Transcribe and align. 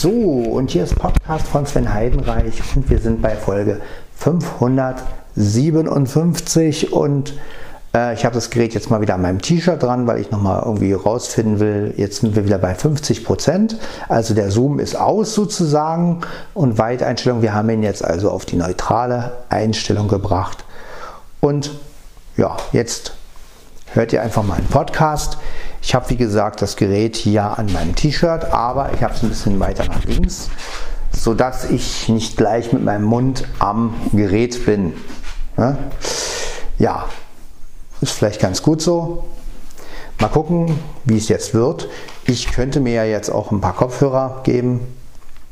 So, 0.00 0.08
und 0.08 0.70
hier 0.70 0.84
ist 0.84 0.94
Podcast 0.94 1.46
von 1.46 1.66
Sven 1.66 1.92
Heidenreich 1.92 2.62
und 2.74 2.88
wir 2.88 3.00
sind 3.00 3.20
bei 3.20 3.36
Folge 3.36 3.82
557 4.16 6.94
und 6.94 7.34
äh, 7.94 8.14
ich 8.14 8.24
habe 8.24 8.34
das 8.34 8.48
Gerät 8.48 8.72
jetzt 8.72 8.90
mal 8.90 9.02
wieder 9.02 9.16
an 9.16 9.20
meinem 9.20 9.42
T-Shirt 9.42 9.82
dran, 9.82 10.06
weil 10.06 10.18
ich 10.18 10.30
nochmal 10.30 10.62
irgendwie 10.64 10.94
rausfinden 10.94 11.60
will. 11.60 11.92
Jetzt 11.98 12.22
sind 12.22 12.34
wir 12.34 12.46
wieder 12.46 12.56
bei 12.56 12.74
50 12.74 13.26
Prozent. 13.26 13.76
Also 14.08 14.32
der 14.32 14.50
Zoom 14.50 14.78
ist 14.78 14.96
aus 14.96 15.34
sozusagen 15.34 16.22
und 16.54 16.78
Weiteinstellung. 16.78 17.42
Wir 17.42 17.52
haben 17.52 17.68
ihn 17.68 17.82
jetzt 17.82 18.02
also 18.02 18.30
auf 18.30 18.46
die 18.46 18.56
neutrale 18.56 19.32
Einstellung 19.50 20.08
gebracht. 20.08 20.64
Und 21.40 21.72
ja, 22.38 22.56
jetzt 22.72 23.12
hört 23.92 24.14
ihr 24.14 24.22
einfach 24.22 24.44
mal 24.44 24.54
einen 24.54 24.68
Podcast. 24.68 25.36
Ich 25.82 25.94
habe 25.94 26.08
wie 26.10 26.16
gesagt 26.16 26.62
das 26.62 26.76
Gerät 26.76 27.16
hier 27.16 27.58
an 27.58 27.72
meinem 27.72 27.94
T-Shirt, 27.94 28.52
aber 28.52 28.92
ich 28.92 29.02
habe 29.02 29.14
es 29.14 29.22
ein 29.22 29.30
bisschen 29.30 29.58
weiter 29.60 29.86
nach 29.86 30.04
links, 30.04 30.50
sodass 31.12 31.70
ich 31.70 32.08
nicht 32.08 32.36
gleich 32.36 32.72
mit 32.72 32.84
meinem 32.84 33.04
Mund 33.04 33.44
am 33.58 33.94
Gerät 34.12 34.66
bin. 34.66 34.92
Ja, 36.78 37.06
ist 38.00 38.12
vielleicht 38.12 38.40
ganz 38.40 38.62
gut 38.62 38.80
so. 38.80 39.24
Mal 40.20 40.28
gucken, 40.28 40.78
wie 41.04 41.16
es 41.16 41.28
jetzt 41.28 41.54
wird. 41.54 41.88
Ich 42.24 42.52
könnte 42.52 42.80
mir 42.80 42.92
ja 42.92 43.04
jetzt 43.04 43.30
auch 43.30 43.50
ein 43.50 43.60
paar 43.60 43.74
Kopfhörer 43.74 44.40
geben 44.44 44.80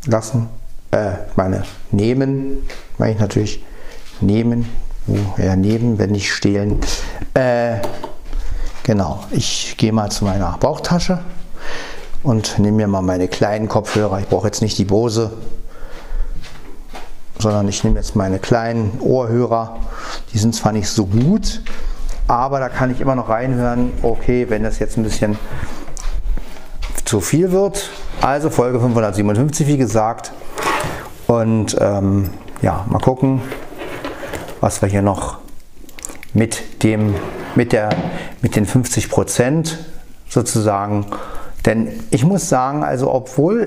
lassen. 0.06 0.48
Äh, 0.90 1.12
meine 1.36 1.64
nehmen, 1.90 2.66
meine 2.98 3.12
ich 3.12 3.18
natürlich 3.18 3.64
nehmen. 4.20 4.68
Ja, 5.38 5.56
nehmen, 5.56 5.98
wenn 5.98 6.10
nicht 6.10 6.30
stehlen. 6.32 6.80
Äh, 7.32 7.76
genau, 8.88 9.22
ich 9.30 9.74
gehe 9.76 9.92
mal 9.92 10.10
zu 10.10 10.24
meiner 10.24 10.56
Bauchtasche 10.58 11.18
und 12.22 12.58
nehme 12.58 12.78
mir 12.78 12.88
mal 12.88 13.02
meine 13.02 13.28
kleinen 13.28 13.68
Kopfhörer. 13.68 14.18
Ich 14.18 14.28
brauche 14.28 14.46
jetzt 14.46 14.62
nicht 14.62 14.78
die 14.78 14.86
Bose, 14.86 15.30
sondern 17.38 17.68
ich 17.68 17.84
nehme 17.84 17.96
jetzt 17.96 18.16
meine 18.16 18.38
kleinen 18.38 18.98
Ohrhörer. 19.00 19.76
Die 20.32 20.38
sind 20.38 20.54
zwar 20.54 20.72
nicht 20.72 20.88
so 20.88 21.04
gut, 21.04 21.60
aber 22.28 22.60
da 22.60 22.70
kann 22.70 22.90
ich 22.90 23.02
immer 23.02 23.14
noch 23.14 23.28
reinhören, 23.28 23.92
okay, 24.00 24.46
wenn 24.48 24.62
das 24.62 24.78
jetzt 24.78 24.96
ein 24.96 25.02
bisschen 25.02 25.38
zu 27.04 27.20
viel 27.20 27.52
wird. 27.52 27.90
Also 28.22 28.48
Folge 28.48 28.80
557, 28.80 29.66
wie 29.66 29.76
gesagt. 29.76 30.32
Und 31.26 31.76
ähm, 31.78 32.30
ja, 32.62 32.86
mal 32.88 33.00
gucken, 33.00 33.42
was 34.62 34.80
wir 34.80 34.88
hier 34.88 35.02
noch 35.02 35.40
mit, 36.32 36.82
dem, 36.82 37.14
mit, 37.58 37.72
der, 37.72 37.90
mit 38.40 38.54
den 38.54 38.66
50 38.66 39.10
Prozent 39.10 39.78
sozusagen. 40.28 41.06
Denn 41.66 41.88
ich 42.10 42.24
muss 42.24 42.48
sagen, 42.48 42.84
also 42.84 43.12
obwohl 43.12 43.66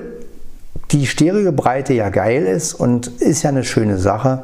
die 0.92 1.06
Stereobreite 1.06 1.94
ja 1.94 2.08
geil 2.10 2.46
ist 2.46 2.74
und 2.74 3.08
ist 3.08 3.44
ja 3.44 3.50
eine 3.50 3.66
schöne 3.66 3.98
Sache, 3.98 4.44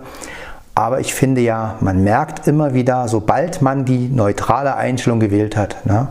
aber 0.75 0.99
ich 0.99 1.13
finde 1.13 1.39
ja, 1.39 1.77
man 1.79 2.03
merkt 2.03 2.45
immer 2.45 2.73
wieder, 2.73 3.07
sobald 3.07 3.61
man 3.61 3.85
die 3.85 4.09
neutrale 4.09 4.75
Einstellung 4.75 5.21
gewählt 5.21 5.55
hat, 5.55 5.85
ne, 5.85 6.09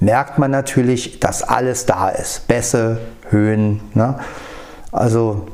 merkt 0.00 0.38
man 0.38 0.50
natürlich, 0.50 1.20
dass 1.20 1.44
alles 1.44 1.86
da 1.86 2.08
ist. 2.08 2.48
Bässe, 2.48 2.98
Höhen. 3.30 3.80
Ne? 3.94 4.18
Also, 4.90 5.46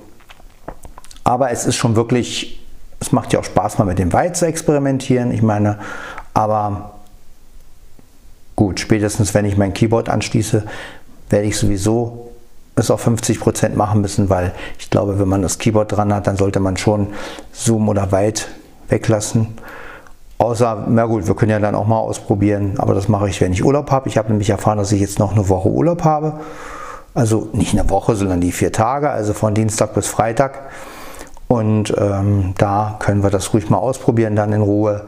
aber 1.22 1.50
es 1.50 1.66
ist 1.66 1.76
schon 1.76 1.96
wirklich, 1.96 2.66
es 2.98 3.12
macht 3.12 3.34
ja 3.34 3.40
auch 3.40 3.44
Spaß, 3.44 3.76
mal 3.78 3.84
mit 3.84 3.98
dem 3.98 4.12
Weit 4.14 4.38
zu 4.38 4.46
experimentieren. 4.46 5.32
Ich 5.32 5.42
meine, 5.42 5.78
aber 6.34 6.93
gut, 8.56 8.80
spätestens 8.80 9.34
wenn 9.34 9.44
ich 9.44 9.56
mein 9.56 9.74
Keyboard 9.74 10.08
anschließe, 10.08 10.64
werde 11.30 11.46
ich 11.46 11.56
sowieso 11.56 12.30
es 12.76 12.90
auf 12.90 13.00
50 13.02 13.40
Prozent 13.40 13.76
machen 13.76 14.00
müssen, 14.00 14.30
weil 14.30 14.52
ich 14.78 14.90
glaube, 14.90 15.18
wenn 15.18 15.28
man 15.28 15.42
das 15.42 15.58
Keyboard 15.58 15.92
dran 15.92 16.12
hat, 16.12 16.26
dann 16.26 16.36
sollte 16.36 16.60
man 16.60 16.76
schon 16.76 17.08
Zoom 17.52 17.88
oder 17.88 18.10
Weit 18.10 18.48
weglassen. 18.88 19.58
Außer, 20.38 20.86
na 20.88 21.06
gut, 21.06 21.26
wir 21.28 21.36
können 21.36 21.52
ja 21.52 21.60
dann 21.60 21.76
auch 21.76 21.86
mal 21.86 21.98
ausprobieren, 21.98 22.74
aber 22.78 22.94
das 22.94 23.08
mache 23.08 23.28
ich, 23.28 23.40
wenn 23.40 23.52
ich 23.52 23.64
Urlaub 23.64 23.90
habe. 23.90 24.08
Ich 24.08 24.18
habe 24.18 24.30
nämlich 24.30 24.50
erfahren, 24.50 24.78
dass 24.78 24.90
ich 24.90 25.00
jetzt 25.00 25.18
noch 25.18 25.32
eine 25.32 25.48
Woche 25.48 25.68
Urlaub 25.68 26.02
habe. 26.04 26.40
Also 27.14 27.48
nicht 27.52 27.72
eine 27.78 27.88
Woche, 27.88 28.16
sondern 28.16 28.40
die 28.40 28.50
vier 28.50 28.72
Tage, 28.72 29.10
also 29.10 29.32
von 29.32 29.54
Dienstag 29.54 29.94
bis 29.94 30.08
Freitag. 30.08 30.58
Und 31.46 31.94
ähm, 31.96 32.54
da 32.58 32.96
können 32.98 33.22
wir 33.22 33.30
das 33.30 33.54
ruhig 33.54 33.70
mal 33.70 33.78
ausprobieren, 33.78 34.34
dann 34.34 34.52
in 34.52 34.62
Ruhe. 34.62 35.02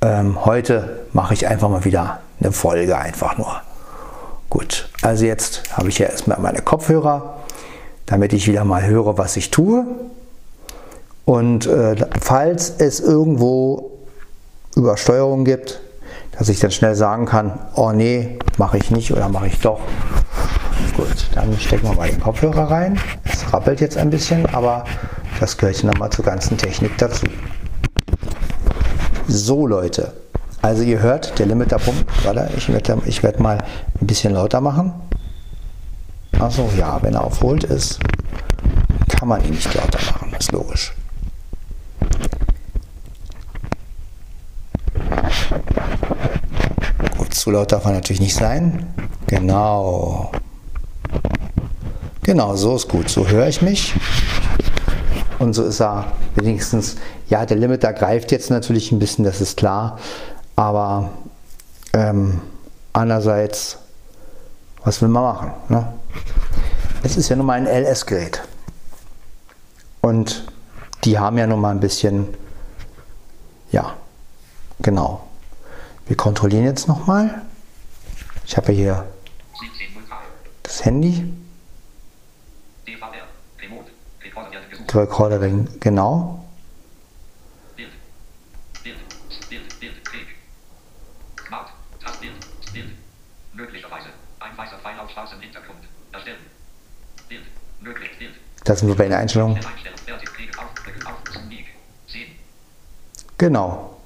Ähm, 0.00 0.46
heute 0.46 1.00
mache 1.12 1.34
ich 1.34 1.46
einfach 1.46 1.68
mal 1.68 1.84
wieder 1.84 2.20
eine 2.40 2.52
Folge, 2.52 2.96
einfach 2.96 3.38
nur. 3.38 3.60
Gut, 4.50 4.88
also 5.02 5.24
jetzt 5.24 5.62
habe 5.72 5.88
ich 5.88 5.98
ja 5.98 6.06
erstmal 6.06 6.38
meine 6.38 6.62
Kopfhörer, 6.62 7.42
damit 8.06 8.32
ich 8.32 8.46
wieder 8.46 8.64
mal 8.64 8.84
höre, 8.84 9.18
was 9.18 9.36
ich 9.36 9.50
tue. 9.50 9.84
Und 11.24 11.66
äh, 11.66 11.96
falls 12.20 12.74
es 12.78 13.00
irgendwo 13.00 13.90
Übersteuerung 14.76 15.44
gibt, 15.44 15.80
dass 16.38 16.48
ich 16.48 16.60
dann 16.60 16.70
schnell 16.70 16.94
sagen 16.94 17.26
kann, 17.26 17.58
oh 17.74 17.92
nee, 17.92 18.38
mache 18.58 18.78
ich 18.78 18.90
nicht 18.90 19.12
oder 19.12 19.28
mache 19.28 19.46
ich 19.46 19.60
doch. 19.60 19.80
Gut, 20.96 21.28
dann 21.34 21.58
stecken 21.58 21.88
wir 21.88 21.94
mal 21.94 22.08
den 22.08 22.20
Kopfhörer 22.20 22.70
rein. 22.70 22.98
Es 23.24 23.52
rappelt 23.52 23.80
jetzt 23.80 23.96
ein 23.96 24.10
bisschen, 24.10 24.46
aber 24.46 24.84
das 25.40 25.56
gehört 25.56 25.82
nochmal 25.84 26.10
zur 26.10 26.24
ganzen 26.24 26.56
Technik 26.56 26.96
dazu. 26.98 27.26
So 29.26 29.66
Leute, 29.66 30.12
also 30.64 30.82
ihr 30.82 31.00
hört, 31.00 31.38
der 31.38 31.44
Limiter 31.44 31.76
pumpt. 31.76 32.06
Warte, 32.24 32.48
ich 32.56 32.72
werde 32.72 33.02
ich 33.04 33.22
werd 33.22 33.38
mal 33.38 33.58
ein 34.00 34.06
bisschen 34.06 34.32
lauter 34.32 34.62
machen. 34.62 34.94
Achso, 36.38 36.70
ja, 36.78 36.98
wenn 37.02 37.12
er 37.12 37.24
auf 37.24 37.42
Hold 37.42 37.64
ist, 37.64 38.00
kann 39.10 39.28
man 39.28 39.44
ihn 39.44 39.50
nicht 39.50 39.74
lauter 39.74 39.98
machen, 40.10 40.34
ist 40.38 40.52
logisch. 40.52 40.94
Gut, 47.18 47.34
zu 47.34 47.50
laut 47.50 47.70
darf 47.70 47.84
er 47.84 47.92
natürlich 47.92 48.22
nicht 48.22 48.34
sein. 48.34 48.86
Genau. 49.26 50.32
Genau, 52.22 52.56
so 52.56 52.74
ist 52.76 52.88
gut. 52.88 53.10
So 53.10 53.28
höre 53.28 53.48
ich 53.48 53.60
mich. 53.60 53.92
Und 55.38 55.52
so 55.52 55.64
ist 55.64 55.82
er 55.82 56.06
wenigstens, 56.36 56.96
ja, 57.28 57.44
der 57.44 57.58
Limiter 57.58 57.92
greift 57.92 58.32
jetzt 58.32 58.48
natürlich 58.48 58.92
ein 58.92 58.98
bisschen, 58.98 59.26
das 59.26 59.42
ist 59.42 59.58
klar. 59.58 59.98
Aber 60.56 61.10
ähm, 61.92 62.40
andererseits, 62.92 63.78
was 64.84 65.00
will 65.02 65.08
man 65.08 65.22
machen? 65.22 65.52
Ne? 65.68 65.92
Es 67.02 67.16
ist 67.16 67.28
ja 67.28 67.36
nun 67.36 67.46
mal 67.46 67.54
ein 67.54 67.66
LS-Gerät. 67.66 68.42
Und 70.00 70.46
die 71.04 71.18
haben 71.18 71.38
ja 71.38 71.46
nun 71.46 71.60
mal 71.60 71.70
ein 71.70 71.80
bisschen, 71.80 72.28
ja, 73.72 73.94
genau. 74.80 75.26
Wir 76.06 76.16
kontrollieren 76.16 76.64
jetzt 76.64 76.88
nochmal. 76.88 77.42
Ich 78.46 78.56
habe 78.56 78.72
hier 78.72 79.06
das 80.62 80.84
Handy. 80.84 81.32
Recordering, 84.94 85.68
genau. 85.80 86.43
Das 98.64 98.78
sind 98.78 98.88
wir 98.88 98.96
bei 98.96 99.04
den 99.04 99.12
Einstellungen. 99.12 99.60
Genau. 103.36 103.96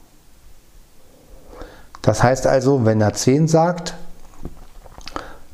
Das 2.03 2.23
heißt 2.23 2.47
also, 2.47 2.85
wenn 2.85 3.01
er 3.01 3.13
10 3.13 3.49
sagt, 3.49 3.95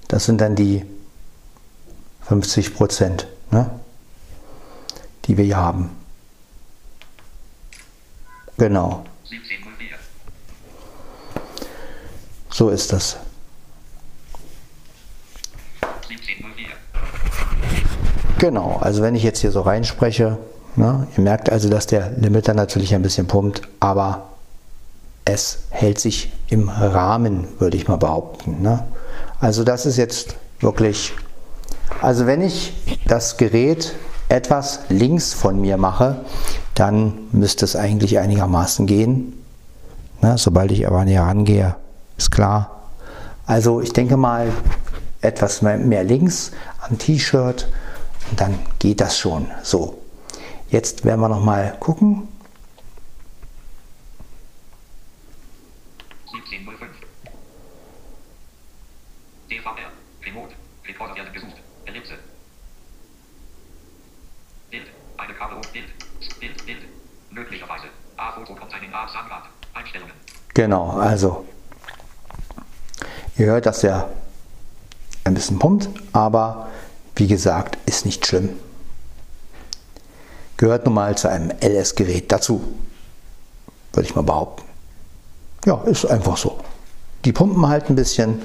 das 0.08 0.24
sind 0.24 0.40
dann 0.40 0.54
die 0.54 0.84
50 2.22 2.74
Prozent, 2.74 3.26
ne, 3.50 3.68
die 5.24 5.36
wir 5.36 5.44
hier 5.44 5.56
haben. 5.56 5.90
Genau. 8.56 9.04
So 12.50 12.70
ist 12.70 12.92
das. 12.92 13.16
Genau, 18.38 18.78
also 18.80 19.02
wenn 19.02 19.14
ich 19.14 19.22
jetzt 19.22 19.40
hier 19.40 19.50
so 19.50 19.60
reinspreche, 19.62 20.38
ne, 20.76 21.06
ihr 21.16 21.22
merkt 21.22 21.50
also, 21.50 21.68
dass 21.68 21.86
der 21.86 22.10
Limiter 22.10 22.54
natürlich 22.54 22.94
ein 22.94 23.02
bisschen 23.02 23.26
pumpt, 23.26 23.62
aber 23.80 24.24
es 25.24 25.64
hält 25.70 25.98
sich 25.98 26.32
im 26.48 26.68
Rahmen, 26.68 27.48
würde 27.58 27.76
ich 27.76 27.88
mal 27.88 27.96
behaupten. 27.96 28.60
Ne? 28.60 28.84
Also 29.40 29.64
das 29.64 29.86
ist 29.86 29.96
jetzt 29.96 30.36
wirklich, 30.60 31.14
also 32.02 32.26
wenn 32.26 32.42
ich 32.42 32.74
das 33.06 33.36
Gerät 33.36 33.94
etwas 34.28 34.80
links 34.88 35.32
von 35.32 35.60
mir 35.60 35.76
mache, 35.76 36.16
dann 36.74 37.14
müsste 37.32 37.64
es 37.64 37.76
eigentlich 37.76 38.18
einigermaßen 38.18 38.86
gehen. 38.86 39.44
Ne? 40.20 40.36
Sobald 40.38 40.72
ich 40.72 40.86
aber 40.86 41.04
näher 41.04 41.22
rangehe, 41.22 41.76
ist 42.18 42.30
klar. 42.30 42.70
Also 43.46 43.80
ich 43.80 43.92
denke 43.92 44.16
mal 44.16 44.48
etwas 45.24 45.62
mehr 45.62 46.04
links 46.04 46.52
am 46.80 46.98
T-Shirt 46.98 47.66
dann 48.36 48.58
geht 48.78 49.00
das 49.00 49.18
schon. 49.18 49.50
So, 49.62 50.02
jetzt 50.68 51.04
werden 51.04 51.20
wir 51.20 51.28
noch 51.28 51.44
mal 51.44 51.76
gucken. 51.78 52.28
1705. 56.32 56.90
DVR, 59.50 59.72
Remote, 60.24 60.54
Recorder 60.88 61.14
werden 61.14 61.32
gesucht. 61.32 61.56
Ellipse. 61.84 62.14
Bild, 64.70 64.86
eine 65.18 65.34
Kabel 65.34 65.60
Bild, 65.72 65.86
Bild, 66.40 66.66
Bild. 66.66 66.78
Möglicherweise. 67.30 67.86
A-Foto 68.16 68.54
kommt 68.54 68.72
ein 68.74 68.94
A-Sangrad. 68.94 69.44
Einstellungen. 69.74 70.14
Genau, 70.54 70.90
also 70.90 71.44
ihr 73.36 73.46
hört, 73.46 73.66
dass 73.66 73.82
er 73.82 74.08
ein 75.24 75.34
bisschen 75.34 75.58
pumpt, 75.58 75.88
aber 76.12 76.68
wie 77.16 77.26
gesagt, 77.26 77.78
ist 77.86 78.04
nicht 78.04 78.26
schlimm. 78.26 78.50
Gehört 80.56 80.84
nun 80.84 80.94
mal 80.94 81.16
zu 81.16 81.28
einem 81.28 81.50
LS-Gerät 81.60 82.30
dazu, 82.30 82.62
würde 83.92 84.08
ich 84.08 84.14
mal 84.14 84.22
behaupten. 84.22 84.62
Ja, 85.64 85.82
ist 85.82 86.04
einfach 86.04 86.36
so. 86.36 86.58
Die 87.24 87.32
pumpen 87.32 87.66
halt 87.66 87.88
ein 87.88 87.96
bisschen, 87.96 88.42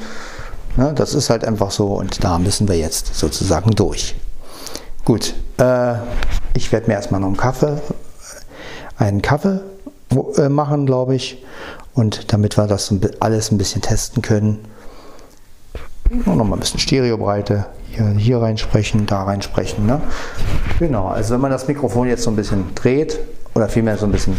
ne, 0.77 0.93
das 0.93 1.13
ist 1.13 1.29
halt 1.29 1.43
einfach 1.43 1.71
so 1.71 1.95
und 1.95 2.23
da 2.23 2.39
müssen 2.39 2.67
wir 2.67 2.77
jetzt 2.77 3.15
sozusagen 3.15 3.71
durch. 3.71 4.15
Gut, 5.05 5.33
äh, 5.57 5.95
ich 6.53 6.71
werde 6.71 6.87
mir 6.87 6.93
erstmal 6.93 7.19
noch 7.19 7.27
einen 7.27 7.37
Kaffee, 7.37 7.81
einen 8.97 9.21
Kaffee 9.21 9.61
äh, 10.37 10.49
machen, 10.49 10.85
glaube 10.85 11.15
ich. 11.15 11.43
Und 11.93 12.31
damit 12.31 12.57
wir 12.57 12.67
das 12.67 12.93
alles 13.19 13.51
ein 13.51 13.57
bisschen 13.57 13.81
testen 13.81 14.21
können, 14.21 14.65
noch 16.09 16.35
mal 16.35 16.55
ein 16.55 16.59
bisschen 16.59 16.79
Stereobreite, 16.79 17.65
hier, 17.91 18.07
hier 18.17 18.41
reinsprechen, 18.41 19.05
da 19.05 19.23
reinsprechen. 19.23 19.85
Ne? 19.85 20.01
Genau, 20.79 21.07
also 21.07 21.33
wenn 21.33 21.41
man 21.41 21.51
das 21.51 21.67
Mikrofon 21.67 22.07
jetzt 22.07 22.23
so 22.23 22.29
ein 22.29 22.35
bisschen 22.35 22.73
dreht 22.75 23.19
oder 23.53 23.69
vielmehr 23.69 23.97
so 23.97 24.05
ein 24.05 24.11
bisschen, 24.11 24.37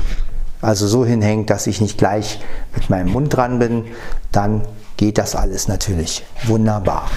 also 0.60 0.86
so 0.86 1.04
hinhängt, 1.04 1.50
dass 1.50 1.66
ich 1.66 1.80
nicht 1.80 1.98
gleich 1.98 2.40
mit 2.74 2.90
meinem 2.90 3.10
Mund 3.10 3.34
dran 3.34 3.58
bin, 3.58 3.84
dann 4.32 4.62
geht 4.96 5.18
das 5.18 5.34
alles 5.34 5.68
natürlich 5.68 6.24
wunderbar. 6.44 7.10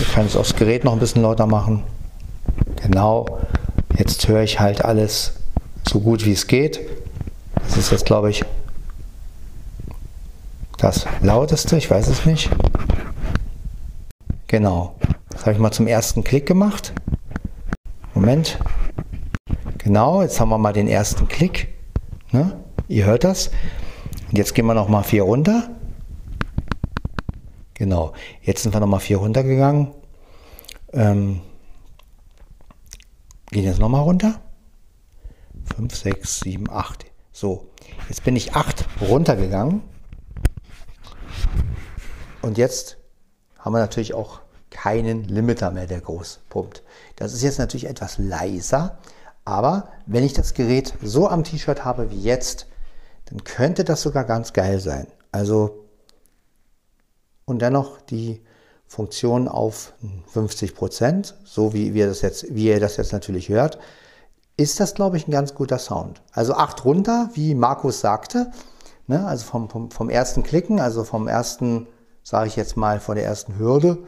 Ich 0.00 0.12
kann 0.12 0.26
es 0.26 0.36
aufs 0.36 0.56
Gerät 0.56 0.84
noch 0.84 0.92
ein 0.92 0.98
bisschen 0.98 1.22
lauter 1.22 1.46
machen. 1.46 1.82
Genau, 2.82 3.38
jetzt 3.98 4.26
höre 4.28 4.42
ich 4.42 4.60
halt 4.60 4.84
alles 4.84 5.34
so 5.86 6.00
gut 6.00 6.24
wie 6.24 6.32
es 6.32 6.46
geht. 6.46 6.80
Das 7.54 7.76
ist 7.76 7.92
jetzt, 7.92 8.06
glaube 8.06 8.30
ich, 8.30 8.44
das 10.78 11.06
lauteste, 11.20 11.76
ich 11.76 11.90
weiß 11.90 12.08
es 12.08 12.26
nicht. 12.26 12.50
Genau. 14.52 14.96
Das 15.30 15.40
habe 15.46 15.52
ich 15.52 15.58
mal 15.58 15.72
zum 15.72 15.86
ersten 15.86 16.22
Klick 16.22 16.44
gemacht. 16.44 16.92
Moment. 18.12 18.58
Genau, 19.78 20.20
jetzt 20.20 20.38
haben 20.40 20.50
wir 20.50 20.58
mal 20.58 20.74
den 20.74 20.88
ersten 20.88 21.26
Klick. 21.26 21.72
Ne? 22.32 22.62
Ihr 22.86 23.06
hört 23.06 23.24
das. 23.24 23.50
Und 24.28 24.36
jetzt 24.36 24.54
gehen 24.54 24.66
wir 24.66 24.74
noch 24.74 24.88
mal 24.88 25.04
vier 25.04 25.22
runter. 25.22 25.70
Genau. 27.72 28.12
Jetzt 28.42 28.62
sind 28.62 28.74
wir 28.74 28.80
noch 28.80 28.86
mal 28.86 28.98
vier 28.98 29.16
runtergegangen. 29.16 29.88
Ähm, 30.92 31.40
gehen 33.52 33.64
jetzt 33.64 33.80
noch 33.80 33.88
mal 33.88 34.00
runter. 34.00 34.38
5, 35.76 35.96
6, 35.96 36.40
7, 36.40 36.70
8. 36.70 37.06
So, 37.32 37.70
jetzt 38.10 38.22
bin 38.22 38.36
ich 38.36 38.54
8 38.54 38.84
runtergegangen. 39.00 39.80
Und 42.42 42.58
jetzt 42.58 42.98
haben 43.58 43.72
wir 43.72 43.78
natürlich 43.78 44.12
auch 44.12 44.41
keinen 44.72 45.24
Limiter 45.24 45.70
mehr, 45.70 45.86
der 45.86 46.00
groß 46.00 46.40
pumpt. 46.48 46.82
Das 47.16 47.32
ist 47.32 47.42
jetzt 47.42 47.58
natürlich 47.58 47.86
etwas 47.86 48.18
leiser, 48.18 48.98
aber 49.44 49.88
wenn 50.06 50.24
ich 50.24 50.32
das 50.32 50.54
Gerät 50.54 50.94
so 51.02 51.28
am 51.28 51.44
T-Shirt 51.44 51.84
habe 51.84 52.10
wie 52.10 52.20
jetzt, 52.20 52.66
dann 53.26 53.44
könnte 53.44 53.84
das 53.84 54.02
sogar 54.02 54.24
ganz 54.24 54.52
geil 54.52 54.80
sein. 54.80 55.06
Also 55.30 55.86
und 57.44 57.60
dennoch 57.60 58.00
die 58.00 58.42
Funktion 58.86 59.48
auf 59.48 59.94
50 60.32 60.74
Prozent, 60.74 61.34
so 61.44 61.72
wie, 61.72 61.94
wir 61.94 62.06
das 62.06 62.20
jetzt, 62.20 62.54
wie 62.54 62.66
ihr 62.66 62.80
das 62.80 62.96
jetzt 62.96 63.12
natürlich 63.12 63.48
hört, 63.48 63.78
ist 64.56 64.80
das, 64.80 64.94
glaube 64.94 65.16
ich, 65.16 65.26
ein 65.26 65.32
ganz 65.32 65.54
guter 65.54 65.78
Sound. 65.78 66.22
Also 66.32 66.54
8 66.54 66.84
runter, 66.84 67.30
wie 67.34 67.54
Markus 67.54 68.00
sagte, 68.00 68.50
ne, 69.06 69.26
also 69.26 69.44
vom, 69.44 69.70
vom, 69.70 69.90
vom 69.90 70.10
ersten 70.10 70.42
Klicken, 70.42 70.78
also 70.78 71.04
vom 71.04 71.26
ersten 71.26 71.86
sage 72.22 72.48
ich 72.48 72.56
jetzt 72.56 72.76
mal, 72.76 73.00
vor 73.00 73.14
der 73.14 73.24
ersten 73.24 73.58
Hürde, 73.58 73.98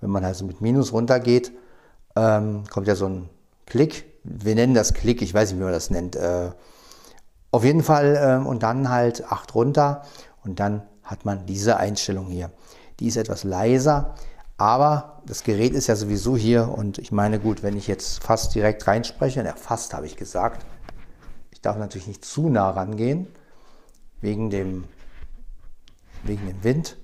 wenn 0.00 0.10
man 0.10 0.24
also 0.24 0.44
mit 0.44 0.60
Minus 0.60 0.92
runtergeht, 0.92 1.52
ähm, 2.16 2.64
kommt 2.70 2.86
ja 2.86 2.94
so 2.94 3.06
ein 3.06 3.28
Klick. 3.66 4.04
Wir 4.24 4.54
nennen 4.54 4.74
das 4.74 4.94
Klick, 4.94 5.22
ich 5.22 5.32
weiß 5.32 5.50
nicht, 5.50 5.60
wie 5.60 5.64
man 5.64 5.72
das 5.72 5.90
nennt. 5.90 6.16
Äh, 6.16 6.50
auf 7.50 7.64
jeden 7.64 7.82
Fall 7.82 8.40
äh, 8.42 8.46
und 8.46 8.62
dann 8.62 8.90
halt 8.90 9.24
8 9.24 9.54
runter 9.54 10.02
und 10.44 10.60
dann 10.60 10.82
hat 11.02 11.24
man 11.24 11.46
diese 11.46 11.76
Einstellung 11.76 12.26
hier. 12.26 12.50
Die 13.00 13.06
ist 13.06 13.16
etwas 13.16 13.44
leiser, 13.44 14.14
aber 14.58 15.22
das 15.26 15.42
Gerät 15.42 15.74
ist 15.74 15.86
ja 15.86 15.96
sowieso 15.96 16.36
hier 16.36 16.68
und 16.68 16.98
ich 16.98 17.12
meine, 17.12 17.38
gut, 17.38 17.62
wenn 17.62 17.76
ich 17.76 17.86
jetzt 17.86 18.22
fast 18.22 18.54
direkt 18.54 18.86
reinspreche, 18.86 19.42
ja, 19.44 19.54
fast 19.54 19.94
habe 19.94 20.06
ich 20.06 20.16
gesagt, 20.16 20.66
ich 21.50 21.60
darf 21.60 21.76
natürlich 21.76 22.06
nicht 22.06 22.24
zu 22.24 22.48
nah 22.48 22.70
rangehen, 22.70 23.26
wegen 24.20 24.50
dem, 24.50 24.84
wegen 26.22 26.46
dem 26.46 26.64
Wind. 26.64 26.96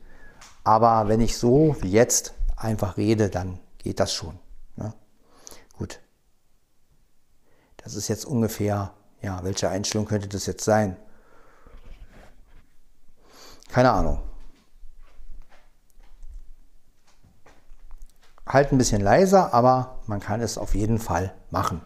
Aber 0.64 1.08
wenn 1.08 1.20
ich 1.20 1.36
so 1.36 1.76
wie 1.80 1.90
jetzt 1.90 2.34
einfach 2.62 2.96
rede, 2.96 3.28
dann 3.30 3.58
geht 3.78 4.00
das 4.00 4.12
schon. 4.12 4.38
Ne? 4.76 4.94
Gut. 5.76 6.00
Das 7.78 7.94
ist 7.94 8.08
jetzt 8.08 8.24
ungefähr, 8.24 8.94
ja, 9.20 9.42
welche 9.44 9.68
Einstellung 9.68 10.06
könnte 10.06 10.28
das 10.28 10.46
jetzt 10.46 10.64
sein? 10.64 10.96
Keine 13.68 13.90
Ahnung. 13.90 14.20
Halt 18.46 18.70
ein 18.70 18.78
bisschen 18.78 19.00
leiser, 19.00 19.54
aber 19.54 20.00
man 20.06 20.20
kann 20.20 20.40
es 20.40 20.58
auf 20.58 20.74
jeden 20.74 20.98
Fall 20.98 21.34
machen. 21.50 21.80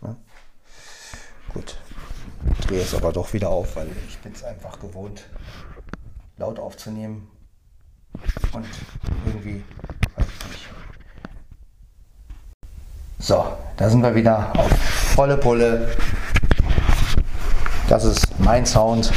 Ne? 0.00 0.16
Gut. 1.52 1.76
Ich 2.58 2.66
drehe 2.66 2.80
es 2.82 2.94
aber 2.94 3.12
doch 3.12 3.32
wieder 3.32 3.50
auf, 3.50 3.76
weil 3.76 3.90
ich 4.08 4.18
bin 4.18 4.32
es 4.32 4.42
einfach 4.42 4.78
gewohnt, 4.80 5.28
laut 6.36 6.58
aufzunehmen 6.58 7.30
und 8.52 8.66
irgendwie, 9.26 9.64
weiß 10.16 10.26
ich 10.26 10.48
nicht. 10.48 10.68
So, 13.20 13.44
da 13.76 13.90
sind 13.90 14.02
wir 14.02 14.14
wieder 14.14 14.52
auf 14.56 14.70
volle 15.16 15.36
Pulle. 15.36 15.88
Das 17.88 18.04
ist 18.04 18.28
mein 18.38 18.64
Sound. 18.64 19.12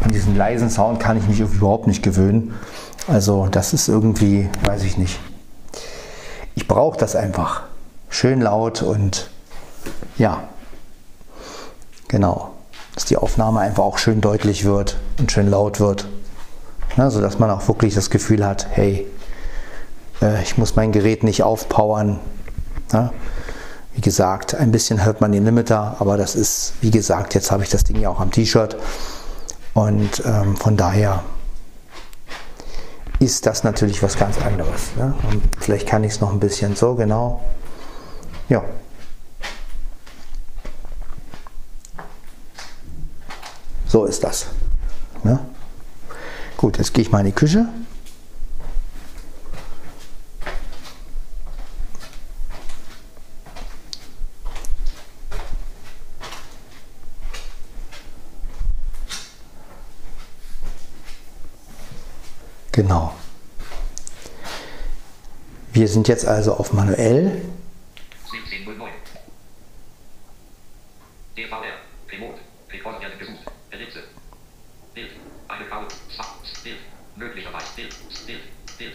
An 0.00 0.12
diesen 0.12 0.36
leisen 0.36 0.70
Sound 0.70 1.00
kann 1.00 1.16
ich 1.16 1.26
mich 1.26 1.40
überhaupt 1.40 1.88
nicht 1.88 2.04
gewöhnen. 2.04 2.54
Also 3.08 3.48
das 3.50 3.72
ist 3.72 3.88
irgendwie, 3.88 4.48
weiß 4.62 4.84
ich 4.84 4.96
nicht. 4.96 5.18
Ich 6.54 6.68
brauche 6.68 6.96
das 6.96 7.16
einfach. 7.16 7.64
Schön 8.10 8.40
laut 8.40 8.82
und 8.82 9.28
ja, 10.16 10.44
genau. 12.06 12.52
Dass 12.94 13.06
die 13.06 13.16
Aufnahme 13.16 13.58
einfach 13.58 13.82
auch 13.82 13.98
schön 13.98 14.20
deutlich 14.20 14.64
wird 14.64 14.98
und 15.18 15.32
schön 15.32 15.50
laut 15.50 15.80
wird. 15.80 16.06
Ne, 16.96 17.10
sodass 17.10 17.40
man 17.40 17.50
auch 17.50 17.66
wirklich 17.66 17.92
das 17.96 18.08
Gefühl 18.08 18.46
hat, 18.46 18.68
hey, 18.70 19.04
äh, 20.22 20.40
ich 20.44 20.56
muss 20.58 20.76
mein 20.76 20.92
Gerät 20.92 21.24
nicht 21.24 21.42
aufpowern. 21.42 22.20
Ne? 22.94 23.10
Wie 23.94 24.00
gesagt, 24.00 24.54
ein 24.54 24.72
bisschen 24.72 25.04
hört 25.04 25.20
man 25.20 25.32
den 25.32 25.44
Limiter, 25.44 25.96
aber 25.98 26.16
das 26.16 26.34
ist, 26.34 26.74
wie 26.80 26.90
gesagt, 26.90 27.34
jetzt 27.34 27.50
habe 27.50 27.62
ich 27.62 27.68
das 27.68 27.84
Ding 27.84 28.00
ja 28.00 28.08
auch 28.08 28.20
am 28.20 28.30
T-Shirt. 28.30 28.76
Und 29.74 30.22
ähm, 30.24 30.56
von 30.56 30.76
daher 30.76 31.22
ist 33.18 33.46
das 33.46 33.64
natürlich 33.64 34.02
was 34.02 34.16
ganz 34.16 34.40
anderes. 34.40 34.94
Ne? 34.96 35.14
Und 35.30 35.42
vielleicht 35.58 35.88
kann 35.88 36.04
ich 36.04 36.12
es 36.12 36.20
noch 36.20 36.32
ein 36.32 36.40
bisschen 36.40 36.76
so 36.76 36.94
genau. 36.94 37.42
Ja. 38.48 38.62
So 43.86 44.04
ist 44.04 44.24
das. 44.24 44.46
Ne? 45.22 45.38
Gut, 46.56 46.78
jetzt 46.78 46.94
gehe 46.94 47.02
ich 47.02 47.10
mal 47.10 47.20
in 47.20 47.26
die 47.26 47.32
Küche. 47.32 47.68
Genau. 62.74 63.14
Wir 65.72 65.86
sind 65.86 66.08
jetzt 66.08 66.26
also 66.26 66.54
auf 66.54 66.72
manuell. 66.72 67.42
1709. 68.32 68.92
DVR, 71.36 71.60
Remote, 72.10 72.38
Recorder 72.72 73.10
gesucht, 73.18 73.44
Ellipse, 73.70 74.00
Bild, 74.92 75.10
eine 75.48 75.64
Karte, 75.66 75.94
Bild, 76.64 76.76
möglicherweise, 77.16 77.66
Bild, 77.76 77.94
Bild, 78.26 78.42
Bild, 78.78 78.92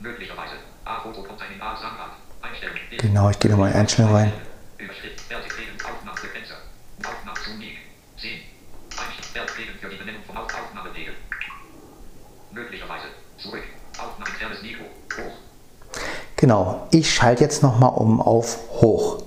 möglicherweise, 0.00 0.54
A-Foto 0.84 1.22
kommt 1.22 1.40
A-Sangrad, 1.42 2.12
Einstellung. 2.40 2.76
Genau, 2.96 3.30
ich 3.30 3.38
gehe 3.38 3.50
nochmal 3.50 3.72
in 3.72 3.76
Einstellungen 3.76 4.16
rein. 4.16 4.32
Überschrift. 4.78 5.20
Fertigklicken. 5.22 5.74
Aufnahmefenster. 5.84 6.56
Aufnahme 7.04 7.38
zum 7.44 7.60
Weg. 7.60 7.78
Sehen. 8.16 8.40
Einstellung. 8.96 9.32
Fertigklicken 9.32 9.78
für 9.80 9.88
die 9.88 9.96
Benennung 9.96 10.22
Auf 10.28 10.54
Aufnahmewege. 10.54 11.12
Möglicherweise. 12.52 13.06
Genau, 16.36 16.86
ich 16.90 17.12
schalte 17.12 17.42
jetzt 17.42 17.62
nochmal 17.62 17.92
um 17.94 18.20
auf 18.20 18.58
hoch. 18.80 19.22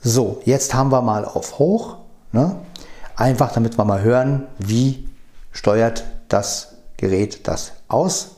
So, 0.00 0.42
jetzt 0.44 0.74
haben 0.74 0.90
wir 0.90 1.02
mal 1.02 1.24
auf 1.24 1.58
hoch. 1.58 1.96
Ne? 2.32 2.56
Einfach 3.16 3.52
damit 3.52 3.78
wir 3.78 3.84
mal 3.84 4.02
hören, 4.02 4.46
wie 4.58 5.08
steuert 5.52 6.04
das 6.28 6.74
Gerät 6.96 7.46
das 7.48 7.72
aus. 7.88 8.36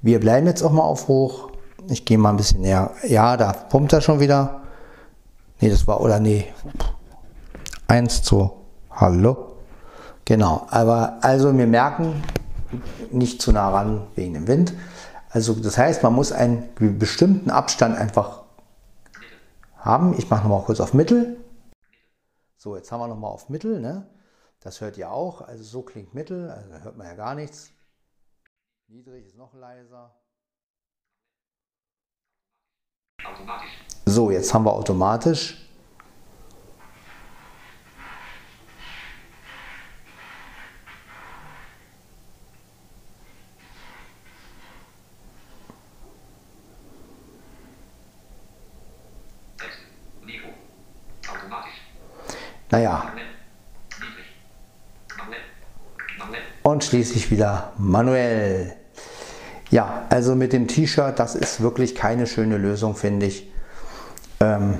Wir 0.00 0.20
bleiben 0.20 0.46
jetzt 0.46 0.62
auch 0.62 0.72
mal 0.72 0.82
auf 0.82 1.08
hoch. 1.08 1.50
Ich 1.88 2.04
gehe 2.04 2.18
mal 2.18 2.30
ein 2.30 2.36
bisschen 2.36 2.60
näher. 2.60 2.90
Ja, 3.06 3.36
da 3.36 3.52
pumpt 3.52 3.92
er 3.92 4.00
schon 4.00 4.20
wieder. 4.20 4.62
Nee, 5.60 5.70
das 5.70 5.86
war, 5.86 6.00
oder 6.00 6.18
nee. 6.20 6.52
1, 7.86 8.22
2, 8.22 8.50
hallo. 8.90 9.51
Genau, 10.24 10.66
aber 10.70 11.18
also 11.20 11.56
wir 11.56 11.66
merken, 11.66 12.22
nicht 13.10 13.42
zu 13.42 13.52
nah 13.52 13.70
ran 13.70 14.06
wegen 14.14 14.34
dem 14.34 14.46
Wind. 14.46 14.72
Also 15.30 15.54
das 15.54 15.78
heißt, 15.78 16.02
man 16.02 16.12
muss 16.12 16.32
einen 16.32 16.68
bestimmten 16.76 17.50
Abstand 17.50 17.96
einfach 17.96 18.42
haben. 19.76 20.16
Ich 20.18 20.30
mache 20.30 20.42
nochmal 20.42 20.62
kurz 20.64 20.80
auf 20.80 20.94
Mittel. 20.94 21.38
So, 22.56 22.76
jetzt 22.76 22.92
haben 22.92 23.00
wir 23.00 23.08
nochmal 23.08 23.32
auf 23.32 23.48
Mittel. 23.48 23.80
Ne? 23.80 24.06
Das 24.60 24.80
hört 24.80 24.96
ihr 24.96 25.10
auch. 25.10 25.40
Also 25.40 25.64
so 25.64 25.82
klingt 25.82 26.14
Mittel. 26.14 26.50
Also 26.50 26.70
da 26.70 26.78
hört 26.78 26.96
man 26.96 27.06
ja 27.06 27.14
gar 27.14 27.34
nichts. 27.34 27.72
Niedrig 28.86 29.26
ist 29.26 29.36
noch 29.36 29.54
leiser. 29.54 30.14
So, 34.06 34.30
jetzt 34.30 34.52
haben 34.52 34.64
wir 34.64 34.72
automatisch. 34.72 35.68
Naja, 52.72 53.12
und 56.62 56.84
schließlich 56.84 57.30
wieder 57.30 57.72
manuell. 57.76 58.74
Ja, 59.70 60.06
also 60.10 60.34
mit 60.34 60.52
dem 60.52 60.68
T-Shirt, 60.68 61.18
das 61.18 61.34
ist 61.34 61.60
wirklich 61.60 61.94
keine 61.94 62.26
schöne 62.26 62.58
Lösung, 62.58 62.94
finde 62.94 63.26
ich. 63.26 63.50
Ähm, 64.40 64.78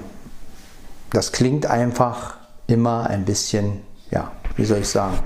das 1.10 1.32
klingt 1.32 1.66
einfach 1.66 2.36
immer 2.66 3.08
ein 3.08 3.24
bisschen, 3.24 3.82
ja, 4.10 4.32
wie 4.56 4.64
soll 4.64 4.78
ich 4.78 4.88
sagen. 4.88 5.18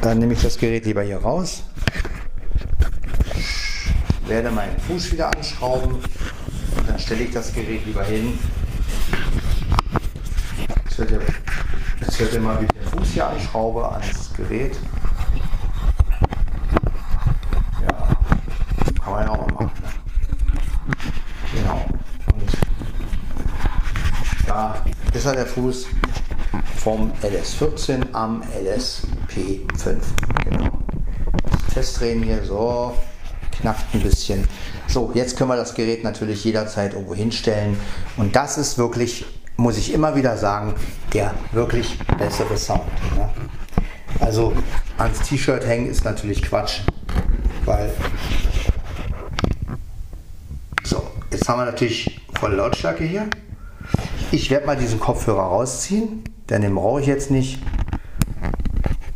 Dann 0.00 0.18
nehme 0.18 0.32
ich 0.32 0.42
das 0.42 0.58
Gerät 0.58 0.84
lieber 0.84 1.02
hier 1.02 1.18
raus, 1.18 1.62
werde 4.26 4.50
meinen 4.50 4.78
Fuß 4.80 5.12
wieder 5.12 5.34
anschrauben 5.34 5.94
und 5.94 6.88
dann 6.88 6.98
stelle 6.98 7.22
ich 7.22 7.32
das 7.32 7.52
Gerät 7.52 7.86
lieber 7.86 8.02
hin. 8.02 8.38
Jetzt 10.84 10.98
hört 10.98 11.10
ihr, 11.12 11.20
ihr 12.30 12.40
mal, 12.40 12.60
wie 12.60 12.66
ich 12.66 12.72
den 12.72 12.82
Fuß 12.82 13.08
hier 13.08 13.26
anschraube 13.26 13.90
ans 13.90 14.32
Gerät. 14.36 14.76
Ja, 17.80 18.16
kann 19.02 19.12
man 19.12 19.26
ja 19.26 19.30
auch 19.30 19.38
mal 19.38 19.52
machen. 19.54 19.72
Ne? 19.82 19.88
Genau. 21.54 21.84
Und 22.34 22.50
da 24.46 24.84
ist 25.12 25.24
er 25.24 25.32
der 25.32 25.46
Fuß 25.46 25.86
vom 26.76 27.12
LS14 27.22 28.12
am 28.12 28.42
LSP5. 28.42 30.00
Genau. 30.44 30.78
Das 31.50 31.74
Festdrehen 31.74 32.22
hier 32.22 32.44
so 32.44 32.94
knackt 33.52 33.94
ein 33.94 34.00
bisschen. 34.00 34.46
So, 34.86 35.10
jetzt 35.14 35.36
können 35.36 35.50
wir 35.50 35.56
das 35.56 35.74
Gerät 35.74 36.04
natürlich 36.04 36.44
jederzeit 36.44 36.92
irgendwo 36.92 37.14
hinstellen. 37.14 37.76
Und 38.16 38.36
das 38.36 38.58
ist 38.58 38.78
wirklich, 38.78 39.24
muss 39.56 39.78
ich 39.78 39.92
immer 39.92 40.14
wieder 40.16 40.36
sagen, 40.36 40.74
der 41.12 41.34
wirklich 41.52 41.98
bessere 42.18 42.56
Sound. 42.56 42.82
Ne? 43.16 43.28
Also 44.20 44.52
ans 44.98 45.20
T-Shirt 45.20 45.66
hängen 45.66 45.86
ist 45.86 46.04
natürlich 46.04 46.42
Quatsch, 46.42 46.80
weil 47.64 47.92
so, 50.84 51.02
jetzt 51.30 51.48
haben 51.48 51.60
wir 51.60 51.66
natürlich 51.66 52.20
volle 52.38 52.56
Lautstärke 52.56 53.04
hier. 53.04 53.28
Ich 54.30 54.50
werde 54.50 54.66
mal 54.66 54.76
diesen 54.76 54.98
Kopfhörer 54.98 55.42
rausziehen, 55.42 56.24
denn 56.48 56.62
den 56.62 56.74
brauche 56.74 57.00
ich 57.00 57.06
jetzt 57.06 57.30
nicht. 57.30 57.58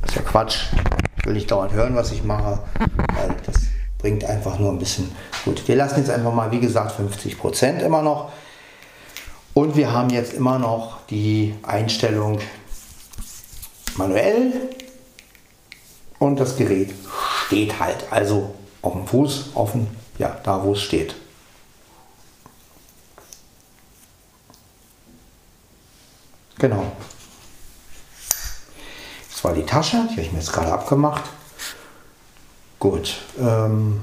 Das 0.03 0.11
ist 0.11 0.17
ja 0.17 0.23
Quatsch. 0.23 0.67
Ich 1.19 1.27
will 1.27 1.35
nicht 1.35 1.51
dauernd 1.51 1.73
hören, 1.73 1.97
was 1.97 2.13
ich 2.13 2.23
mache, 2.23 2.61
weil 2.79 3.37
das 3.47 3.63
bringt 3.99 4.25
einfach 4.25 4.59
nur 4.59 4.71
ein 4.73 4.79
bisschen. 4.79 5.11
Gut, 5.45 5.67
wir 5.67 5.77
lassen 5.77 5.99
jetzt 5.99 6.11
einfach 6.11 6.33
mal, 6.33 6.51
wie 6.53 6.61
gesagt, 6.61 6.99
50% 6.99 7.81
immer 7.81 8.03
noch. 8.03 8.31
Und 9.57 9.75
wir 9.75 9.91
haben 9.91 10.11
jetzt 10.11 10.35
immer 10.35 10.59
noch 10.59 10.99
die 11.07 11.55
Einstellung 11.63 12.41
manuell 13.97 14.53
und 16.19 16.39
das 16.39 16.57
Gerät 16.57 16.93
steht 17.47 17.81
halt, 17.81 18.05
also 18.13 18.55
auf 18.83 18.93
dem 18.93 19.07
Fuß, 19.07 19.53
offen, 19.55 19.87
ja, 20.19 20.39
da 20.45 20.63
wo 20.63 20.75
es 20.75 20.83
steht. 20.83 21.15
Genau. 26.59 26.93
Das 29.31 29.43
war 29.43 29.55
die 29.55 29.65
Tasche, 29.65 30.07
die 30.11 30.17
habe 30.17 30.21
ich 30.21 30.33
mir 30.33 30.41
jetzt 30.41 30.53
gerade 30.53 30.71
abgemacht. 30.71 31.25
Gut. 32.79 33.17
Ähm 33.39 34.03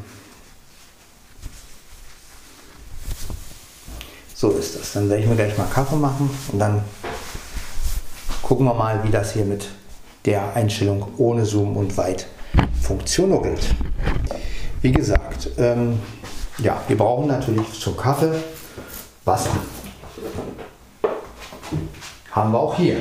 so 4.43 4.49
ist 4.49 4.77
das. 4.77 4.91
Dann 4.91 5.09
werde 5.09 5.23
ich 5.23 5.29
mir 5.29 5.37
gleich 5.37 5.57
mal 5.57 5.67
Kaffee 5.73 5.95
machen 5.95 6.29
und 6.51 6.59
dann 6.59 6.83
gucken 8.41 8.65
wir 8.65 8.73
mal, 8.73 9.01
wie 9.05 9.09
das 9.09 9.31
hier 9.31 9.45
mit 9.45 9.69
der 10.25 10.53
Einstellung 10.53 11.13
ohne 11.17 11.45
Zoom 11.45 11.77
und 11.77 11.95
Weit 11.95 12.27
funktioniert. 12.81 13.61
Wie 14.81 14.91
gesagt, 14.91 15.49
ähm, 15.57 15.97
ja, 16.57 16.81
wir 16.89 16.97
brauchen 16.97 17.27
natürlich 17.27 17.79
zum 17.79 17.95
Kaffee 17.95 18.33
Wasser. 19.23 19.51
Haben 22.31 22.51
wir 22.51 22.59
auch 22.59 22.75
hier, 22.75 22.97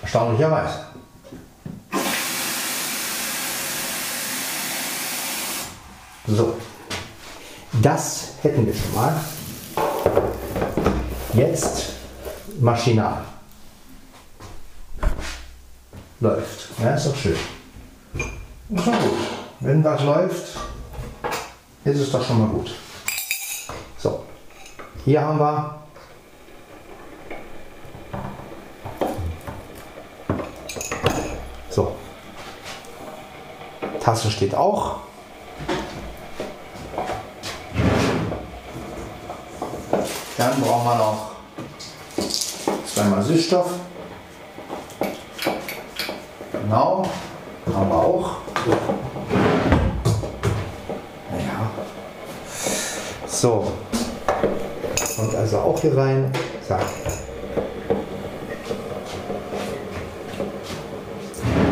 erstaunlicherweise. 0.00 0.78
So, 6.26 6.54
das 7.82 8.30
hätten 8.40 8.66
wir 8.66 8.72
schon 8.72 8.94
mal. 8.94 9.20
Jetzt 11.40 11.92
Maschinal. 12.60 13.24
Läuft. 16.20 16.68
Ja, 16.78 16.94
ist 16.94 17.06
doch 17.06 17.16
schön. 17.16 17.32
Ist 17.32 18.86
doch 18.86 19.00
gut. 19.00 19.18
Wenn 19.60 19.82
das 19.82 20.02
läuft, 20.02 20.58
ist 21.84 21.98
es 21.98 22.12
doch 22.12 22.22
schon 22.22 22.40
mal 22.40 22.48
gut. 22.48 22.74
So, 23.96 24.22
hier 25.06 25.22
haben 25.22 25.38
wir 25.38 25.80
So. 31.70 31.96
Tasse 33.98 34.30
steht 34.30 34.54
auch. 34.54 34.98
Dann 40.40 40.58
brauchen 40.58 40.86
wir 40.86 40.94
noch 40.94 41.32
zweimal 42.86 43.22
Süßstoff. 43.22 43.72
Genau, 46.50 47.04
haben 47.74 47.88
wir 47.90 47.94
auch. 47.94 48.30
Naja. 51.30 51.70
So. 53.26 53.70
Kommt 55.14 55.34
also 55.34 55.58
auch 55.58 55.78
hier 55.78 55.94
rein. 55.94 56.32
Zack. 56.66 56.86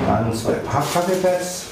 Dann 0.07 0.35
zwei 0.35 0.53
Pappkaffeepads. 0.53 1.69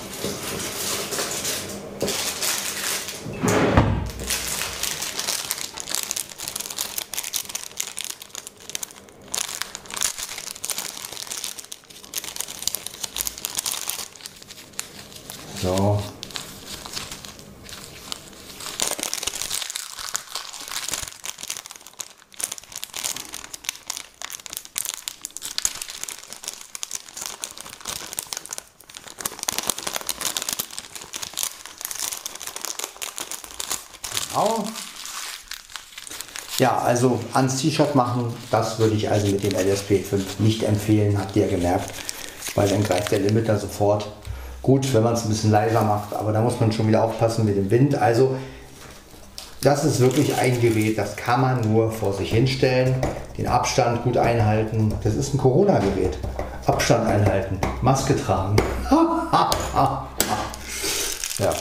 So. 15.66 15.74
Genau. 15.74 16.02
Ja, 36.66 36.78
also 36.78 37.20
ans 37.32 37.58
T-Shirt 37.58 37.94
machen, 37.94 38.34
das 38.50 38.80
würde 38.80 38.96
ich 38.96 39.08
also 39.08 39.28
mit 39.28 39.44
dem 39.44 39.52
LSP5 39.52 40.18
nicht 40.40 40.64
empfehlen, 40.64 41.16
habt 41.16 41.36
ihr 41.36 41.46
ja 41.46 41.56
gemerkt, 41.56 41.94
weil 42.56 42.66
dann 42.68 42.82
greift 42.82 43.12
der 43.12 43.20
Limiter 43.20 43.56
sofort. 43.56 44.10
Gut, 44.62 44.92
wenn 44.92 45.04
man 45.04 45.14
es 45.14 45.22
ein 45.22 45.28
bisschen 45.28 45.52
leiser 45.52 45.82
macht, 45.82 46.12
aber 46.12 46.32
da 46.32 46.40
muss 46.40 46.58
man 46.58 46.72
schon 46.72 46.88
wieder 46.88 47.04
aufpassen 47.04 47.44
mit 47.44 47.56
dem 47.56 47.70
Wind. 47.70 47.94
Also 47.94 48.34
das 49.62 49.84
ist 49.84 50.00
wirklich 50.00 50.36
ein 50.38 50.60
Gerät, 50.60 50.98
das 50.98 51.14
kann 51.14 51.40
man 51.40 51.60
nur 51.60 51.92
vor 51.92 52.12
sich 52.12 52.32
hinstellen, 52.32 52.96
den 53.38 53.46
Abstand 53.46 54.02
gut 54.02 54.16
einhalten. 54.16 54.92
Das 55.04 55.14
ist 55.14 55.34
ein 55.34 55.38
Corona-Gerät. 55.38 56.18
Abstand 56.66 57.06
einhalten, 57.06 57.60
Maske 57.80 58.16
tragen. 58.16 58.56
ja. 61.38 61.52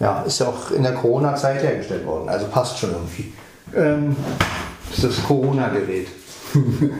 Ja, 0.00 0.22
ist 0.22 0.40
ja 0.40 0.48
auch 0.48 0.72
in 0.72 0.82
der 0.82 0.94
Corona-Zeit 0.94 1.62
hergestellt 1.62 2.04
worden, 2.04 2.28
also 2.28 2.46
passt 2.46 2.76
schon 2.76 2.90
irgendwie. 2.90 3.32
Ähm, 3.74 4.16
das 4.88 4.98
ist 4.98 5.18
das 5.18 5.24
Corona-Gerät. 5.24 6.08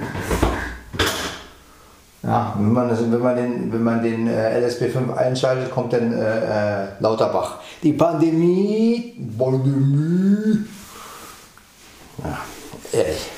ja, 2.22 2.54
wenn 2.56 2.72
man, 2.72 2.88
das, 2.88 3.00
wenn 3.00 3.20
man 3.20 3.36
den, 3.36 3.72
wenn 3.72 3.82
man 3.82 4.02
den 4.02 4.28
äh, 4.28 4.60
LSP5 4.66 5.14
einschaltet, 5.14 5.70
kommt 5.70 5.92
dann 5.92 6.12
äh, 6.12 6.84
äh, 6.84 6.88
Lauterbach. 7.00 7.58
Die 7.82 7.92
Pandemie, 7.92 9.16
Pandemie. 9.36 10.64
Ja, 12.22 12.38
ehrlich. 12.92 13.30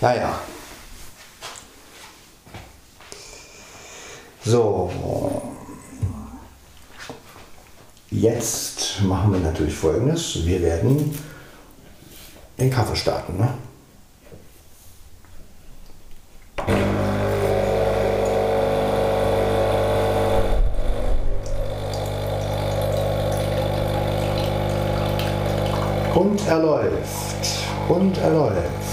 Ja, 0.00 0.14
ja. 0.14 0.38
So. 4.44 4.90
Jetzt 8.10 9.00
machen 9.02 9.32
wir 9.32 9.40
natürlich 9.40 9.74
folgendes. 9.74 10.44
Wir 10.44 10.60
werden 10.60 11.16
den 12.58 12.70
Kaffee 12.70 12.96
starten. 12.96 13.36
Ne? 13.38 13.48
Und 26.14 26.46
er 26.46 26.58
läuft. 26.58 27.46
Und 27.88 28.18
er 28.18 28.30
läuft. 28.30 28.92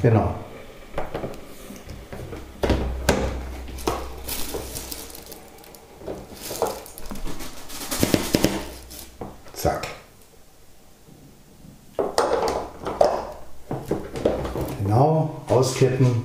Genau. 0.00 0.32
Zack. 9.58 9.88
Genau, 14.80 15.42
auskippen. 15.48 16.24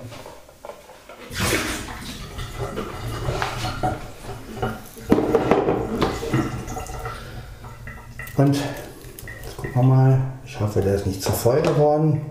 Und 8.37 8.55
jetzt 8.55 9.57
gucken 9.57 9.73
wir 9.73 9.81
mal. 9.81 10.21
Ich 10.45 10.59
hoffe, 10.59 10.81
der 10.81 10.93
ist 10.93 11.07
nicht 11.07 11.23
zu 11.23 11.31
voll 11.31 11.63
geworden. 11.63 12.23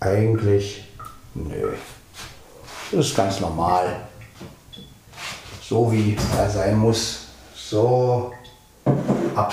Eigentlich, 0.00 0.88
nö. 1.34 1.74
Das 2.90 3.04
ist 3.04 3.14
ganz 3.14 3.38
normal. 3.40 4.06
So 5.60 5.92
wie 5.92 6.16
er 6.38 6.48
sein 6.48 6.78
muss. 6.78 7.26
So 7.54 8.32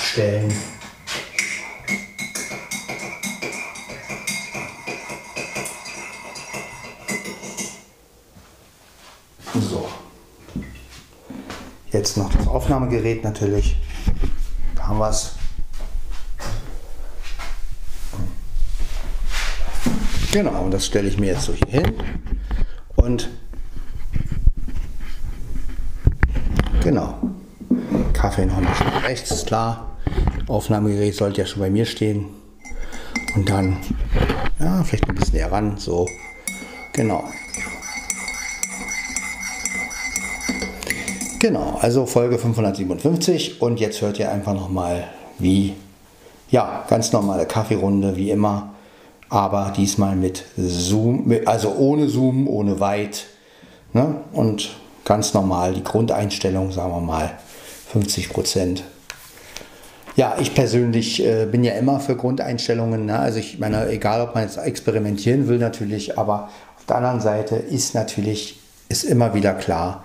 abstellen. 0.02 0.52
So. 9.54 9.88
Jetzt 11.92 12.18
noch 12.18 12.34
das 12.34 12.48
Aufnahmegerät 12.48 13.24
natürlich. 13.24 13.78
Da 14.76 14.88
haben 14.88 14.98
wir 14.98 15.10
es. 15.10 15.36
Genau, 20.32 20.64
und 20.64 20.72
das 20.72 20.86
stelle 20.86 21.10
ich 21.10 21.20
mir 21.20 21.34
jetzt 21.34 21.44
so 21.44 21.54
hier 21.54 21.82
hin. 21.82 21.94
Und 22.96 23.30
genau, 26.82 27.20
Kaffee 28.14 28.46
noch 28.46 28.58
ein 28.58 28.66
bisschen 28.66 28.88
rechts, 28.88 29.30
ist 29.32 29.48
klar. 29.48 29.91
Aufnahmegerät 30.52 31.16
sollte 31.16 31.42
ja 31.42 31.48
schon 31.48 31.62
bei 31.62 31.70
mir 31.70 31.86
stehen. 31.86 32.26
Und 33.36 33.50
dann, 33.50 33.78
ja, 34.60 34.84
vielleicht 34.84 35.10
ein 35.10 35.16
bisschen 35.16 35.36
näher 35.36 35.52
ran, 35.52 35.78
so. 35.78 36.08
Genau. 36.94 37.24
Genau, 41.40 41.80
also 41.82 42.06
Folge 42.06 42.38
557 42.38 43.62
und 43.62 43.80
jetzt 43.80 44.02
hört 44.02 44.20
ihr 44.20 44.32
einfach 44.32 44.54
nochmal 44.54 45.06
wie, 45.40 45.74
ja, 46.52 46.86
ganz 46.88 47.12
normale 47.12 47.48
Kaffeerunde, 47.48 48.16
wie 48.16 48.30
immer 48.30 48.72
aber 49.32 49.72
diesmal 49.76 50.18
mit 50.18 50.44
Zoom, 50.58 51.34
also 51.46 51.74
ohne 51.78 52.10
Zoom, 52.10 52.50
ohne 52.50 52.82
Weit 52.82 53.28
ne? 53.94 54.16
und 54.34 54.76
ganz 55.06 55.34
normal 55.34 55.74
die 55.74 55.86
Grundeinstellung, 55.86 56.74
sagen 56.74 56.92
wir 56.92 57.00
mal 57.00 57.40
50 57.94 58.30
Prozent. 58.30 58.84
Ja, 60.16 60.36
ich 60.40 60.54
persönlich 60.54 61.26
äh, 61.26 61.46
bin 61.46 61.64
ja 61.64 61.74
immer 61.74 62.00
für 62.00 62.16
Grundeinstellungen. 62.16 63.06
Ne? 63.06 63.18
Also 63.18 63.40
ich 63.40 63.60
meine, 63.60 63.90
egal 63.90 64.22
ob 64.22 64.36
man 64.36 64.44
jetzt 64.44 64.58
experimentieren 64.58 65.48
will 65.48 65.58
natürlich, 65.58 66.18
aber 66.18 66.50
auf 66.78 66.86
der 66.86 66.98
anderen 66.98 67.22
Seite 67.22 67.56
ist 67.56 67.96
natürlich, 67.96 68.60
ist 68.90 69.04
immer 69.04 69.34
wieder 69.34 69.54
klar, 69.54 70.04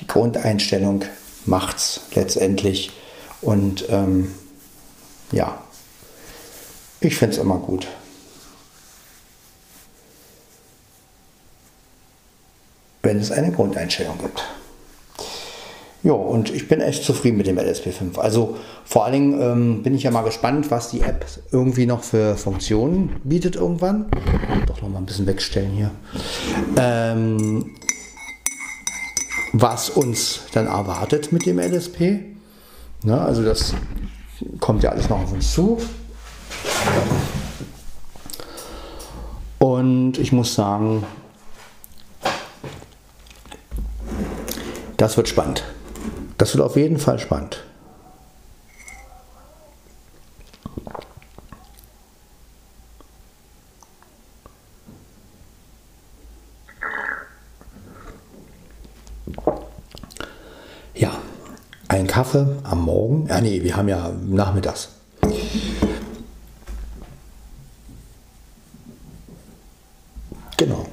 die 0.00 0.06
Grundeinstellung 0.06 1.02
macht 1.46 1.76
es 1.76 2.00
letztendlich. 2.14 2.90
Und 3.40 3.84
ähm, 3.90 4.34
ja, 5.30 5.56
ich 7.00 7.16
finde 7.16 7.36
es 7.36 7.40
immer 7.40 7.58
gut. 7.58 7.86
wenn 13.04 13.20
es 13.20 13.30
eine 13.30 13.52
Grundeinstellung 13.52 14.18
gibt. 14.18 14.42
Ja, 16.04 16.12
und 16.12 16.54
ich 16.54 16.68
bin 16.68 16.80
echt 16.80 17.02
zufrieden 17.02 17.38
mit 17.38 17.46
dem 17.46 17.58
LSP5. 17.58 18.18
Also 18.18 18.56
vor 18.84 19.04
allen 19.04 19.12
Dingen 19.12 19.40
ähm, 19.40 19.82
bin 19.82 19.94
ich 19.94 20.02
ja 20.02 20.10
mal 20.10 20.22
gespannt, 20.22 20.70
was 20.70 20.90
die 20.90 21.00
App 21.00 21.24
irgendwie 21.50 21.86
noch 21.86 22.02
für 22.02 22.36
Funktionen 22.36 23.16
bietet 23.24 23.56
irgendwann. 23.56 24.06
Doch 24.66 24.82
noch 24.82 24.90
mal 24.90 24.98
ein 24.98 25.06
bisschen 25.06 25.26
wegstellen 25.26 25.72
hier. 25.72 25.90
Ähm, 26.76 27.70
was 29.52 29.90
uns 29.90 30.42
dann 30.52 30.66
erwartet 30.66 31.32
mit 31.32 31.46
dem 31.46 31.58
LSP. 31.58 32.20
Na, 33.02 33.24
also 33.24 33.42
das 33.42 33.74
kommt 34.60 34.82
ja 34.82 34.90
alles 34.90 35.08
noch 35.08 35.22
auf 35.22 35.32
uns 35.32 35.52
zu. 35.52 35.78
Und 39.58 40.18
ich 40.18 40.32
muss 40.32 40.54
sagen, 40.54 41.04
Das 44.96 45.16
wird 45.16 45.28
spannend. 45.28 45.64
Das 46.38 46.54
wird 46.54 46.64
auf 46.64 46.76
jeden 46.76 46.98
Fall 46.98 47.18
spannend. 47.18 47.62
Ja, 60.94 61.12
ein 61.88 62.06
Kaffee 62.06 62.46
am 62.64 62.82
Morgen. 62.82 63.26
Ja, 63.28 63.40
nee, 63.40 63.62
wir 63.62 63.76
haben 63.76 63.88
ja 63.88 64.10
nachmittags. 64.26 64.90
Genau. 70.56 70.86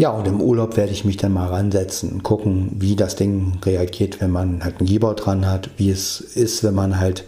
Ja, 0.00 0.12
und 0.12 0.26
im 0.26 0.40
Urlaub 0.40 0.78
werde 0.78 0.92
ich 0.92 1.04
mich 1.04 1.18
dann 1.18 1.34
mal 1.34 1.48
ransetzen 1.48 2.10
und 2.10 2.22
gucken, 2.22 2.70
wie 2.78 2.96
das 2.96 3.16
Ding 3.16 3.58
reagiert, 3.62 4.22
wenn 4.22 4.30
man 4.30 4.64
halt 4.64 4.80
ein 4.80 4.86
Keyboard 4.86 5.26
dran 5.26 5.46
hat, 5.46 5.68
wie 5.76 5.90
es 5.90 6.22
ist, 6.22 6.64
wenn 6.64 6.74
man 6.74 6.98
halt 6.98 7.24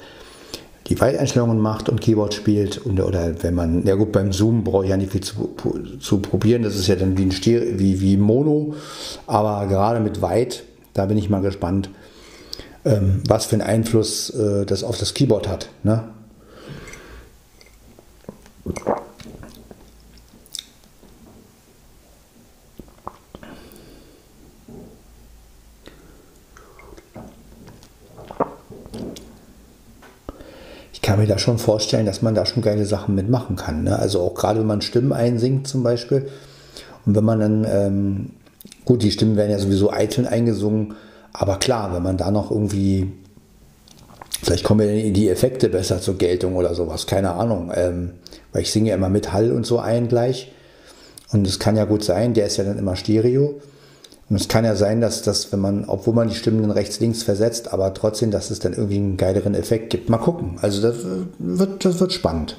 die 0.87 0.98
Weiteinstellungen 0.98 1.58
macht 1.58 1.90
und 1.90 2.00
Keyboard 2.00 2.32
spielt 2.32 2.78
und, 2.78 2.98
oder 2.98 3.42
wenn 3.42 3.54
man, 3.54 3.85
ja 3.85 3.94
gut, 3.94 4.11
beim 4.11 4.32
Zoom 4.32 4.64
brauche 4.64 4.85
ich 4.85 4.90
ja 4.90 4.96
nicht 4.96 5.12
viel 5.12 5.20
zu, 5.20 5.54
zu 6.00 6.18
probieren, 6.20 6.62
das 6.62 6.76
ist 6.76 6.87
ja 6.87 6.96
dann 6.96 7.18
wie, 7.18 7.24
ein 7.24 7.32
Stier, 7.32 7.78
wie, 7.78 8.00
wie 8.00 8.16
Mono, 8.16 8.74
aber 9.26 9.66
gerade 9.66 10.00
mit 10.00 10.22
Weit, 10.22 10.62
da 10.94 11.04
bin 11.04 11.18
ich 11.18 11.28
mal 11.28 11.42
gespannt, 11.42 11.90
ähm, 12.87 13.22
was 13.28 13.44
für 13.44 13.56
einen 13.56 13.68
Einfluss 13.68 14.30
äh, 14.30 14.64
das 14.64 14.82
auf 14.82 14.96
das 14.96 15.12
Keyboard 15.12 15.46
hat. 15.46 15.68
Ne? 15.82 16.04
Mir 31.22 31.28
da 31.28 31.38
schon 31.38 31.58
vorstellen, 31.58 32.04
dass 32.04 32.20
man 32.20 32.35
da 32.35 32.44
schon 32.44 32.62
geile 32.62 32.85
Sachen 32.85 33.14
mitmachen 33.14 33.56
kann. 33.56 33.85
Ne? 33.85 33.98
Also 33.98 34.20
auch 34.20 34.35
gerade 34.35 34.61
wenn 34.61 34.66
man 34.66 34.82
Stimmen 34.82 35.12
einsingt 35.12 35.68
zum 35.68 35.82
Beispiel 35.82 36.28
und 37.06 37.14
wenn 37.14 37.24
man 37.24 37.40
dann, 37.40 37.66
ähm, 37.68 38.30
gut, 38.85 39.02
die 39.02 39.11
Stimmen 39.12 39.37
werden 39.37 39.52
ja 39.52 39.58
sowieso 39.58 39.90
einzeln 39.90 40.26
eingesungen, 40.26 40.94
aber 41.32 41.58
klar, 41.58 41.94
wenn 41.94 42.02
man 42.02 42.16
da 42.16 42.30
noch 42.30 42.50
irgendwie, 42.50 43.12
vielleicht 44.42 44.64
kommen 44.64 44.88
ja 44.88 45.11
die 45.11 45.28
Effekte 45.28 45.68
besser 45.68 46.00
zur 46.00 46.18
Geltung 46.18 46.56
oder 46.56 46.74
sowas, 46.74 47.06
keine 47.06 47.32
Ahnung, 47.32 47.72
ähm, 47.74 48.11
weil 48.52 48.62
ich 48.62 48.72
singe 48.72 48.90
ja 48.90 48.96
immer 48.96 49.08
mit 49.08 49.32
Hall 49.32 49.52
und 49.52 49.64
so 49.64 49.78
ein 49.78 50.08
gleich 50.08 50.52
und 51.32 51.46
es 51.46 51.58
kann 51.58 51.76
ja 51.76 51.85
gut 51.85 52.02
sein, 52.02 52.35
der 52.35 52.46
ist 52.46 52.56
ja 52.56 52.64
dann 52.64 52.78
immer 52.78 52.96
Stereo 52.96 53.61
und 54.33 54.40
es 54.40 54.49
kann 54.49 54.64
ja 54.64 54.75
sein, 54.77 55.03
dass 55.03 55.21
das, 55.21 55.53
wenn 55.53 55.61
man, 55.61 55.85
obwohl 55.85 56.14
man 56.14 56.27
die 56.27 56.35
Stimmen 56.35 56.71
rechts, 56.71 57.01
links 57.01 57.23
versetzt, 57.23 57.71
aber 57.71 57.92
trotzdem, 57.92 58.31
dass 58.31 58.51
es 58.51 58.61
dann 58.61 58.73
irgendwie 58.73 58.97
einen 58.97 59.18
geileren 59.18 59.55
Effekt 59.55 59.90
gibt. 59.90 60.09
Mal 60.09 60.16
gucken. 60.16 60.59
Also 60.62 60.81
das 60.81 61.05
wird, 61.38 61.85
das 61.85 62.01
wird 62.01 62.14
spannend. 62.14 62.57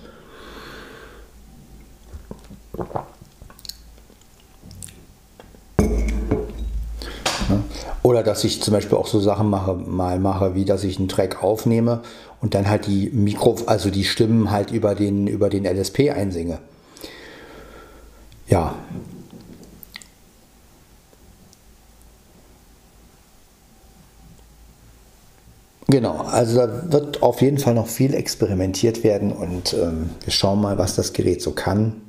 Oder 8.04 8.22
dass 8.22 8.44
ich 8.44 8.62
zum 8.62 8.76
Beispiel 8.76 8.96
auch 8.96 9.08
so 9.08 9.20
Sachen 9.20 9.50
mache, 9.50 9.74
mal 9.74 10.20
mache, 10.20 10.54
wie 10.54 10.66
dass 10.66 10.84
ich 10.84 11.00
einen 11.00 11.08
Track 11.08 11.42
aufnehme 11.42 12.02
und 12.40 12.54
dann 12.54 12.70
halt 12.70 12.86
die 12.86 13.10
Mikro, 13.10 13.58
also 13.66 13.90
die 13.90 14.04
Stimmen 14.04 14.52
halt 14.52 14.70
über 14.70 14.94
den, 14.94 15.26
über 15.26 15.50
den 15.50 15.66
LSP 15.66 16.12
einsinge. 16.12 16.60
Ja, 18.48 18.76
Genau, 25.93 26.21
also 26.21 26.58
da 26.58 26.91
wird 26.91 27.21
auf 27.21 27.39
jeden 27.43 27.60
Fall 27.60 27.75
noch 27.75 27.86
viel 27.86 28.15
experimentiert 28.15 29.03
werden 29.03 29.32
und 29.32 29.73
ähm, 29.73 30.10
wir 30.23 30.34
schauen 30.34 30.60
mal, 30.60 30.79
was 30.79 30.95
das 30.95 31.13
Gerät 31.13 31.39
so 31.39 31.51
kann. 31.51 32.01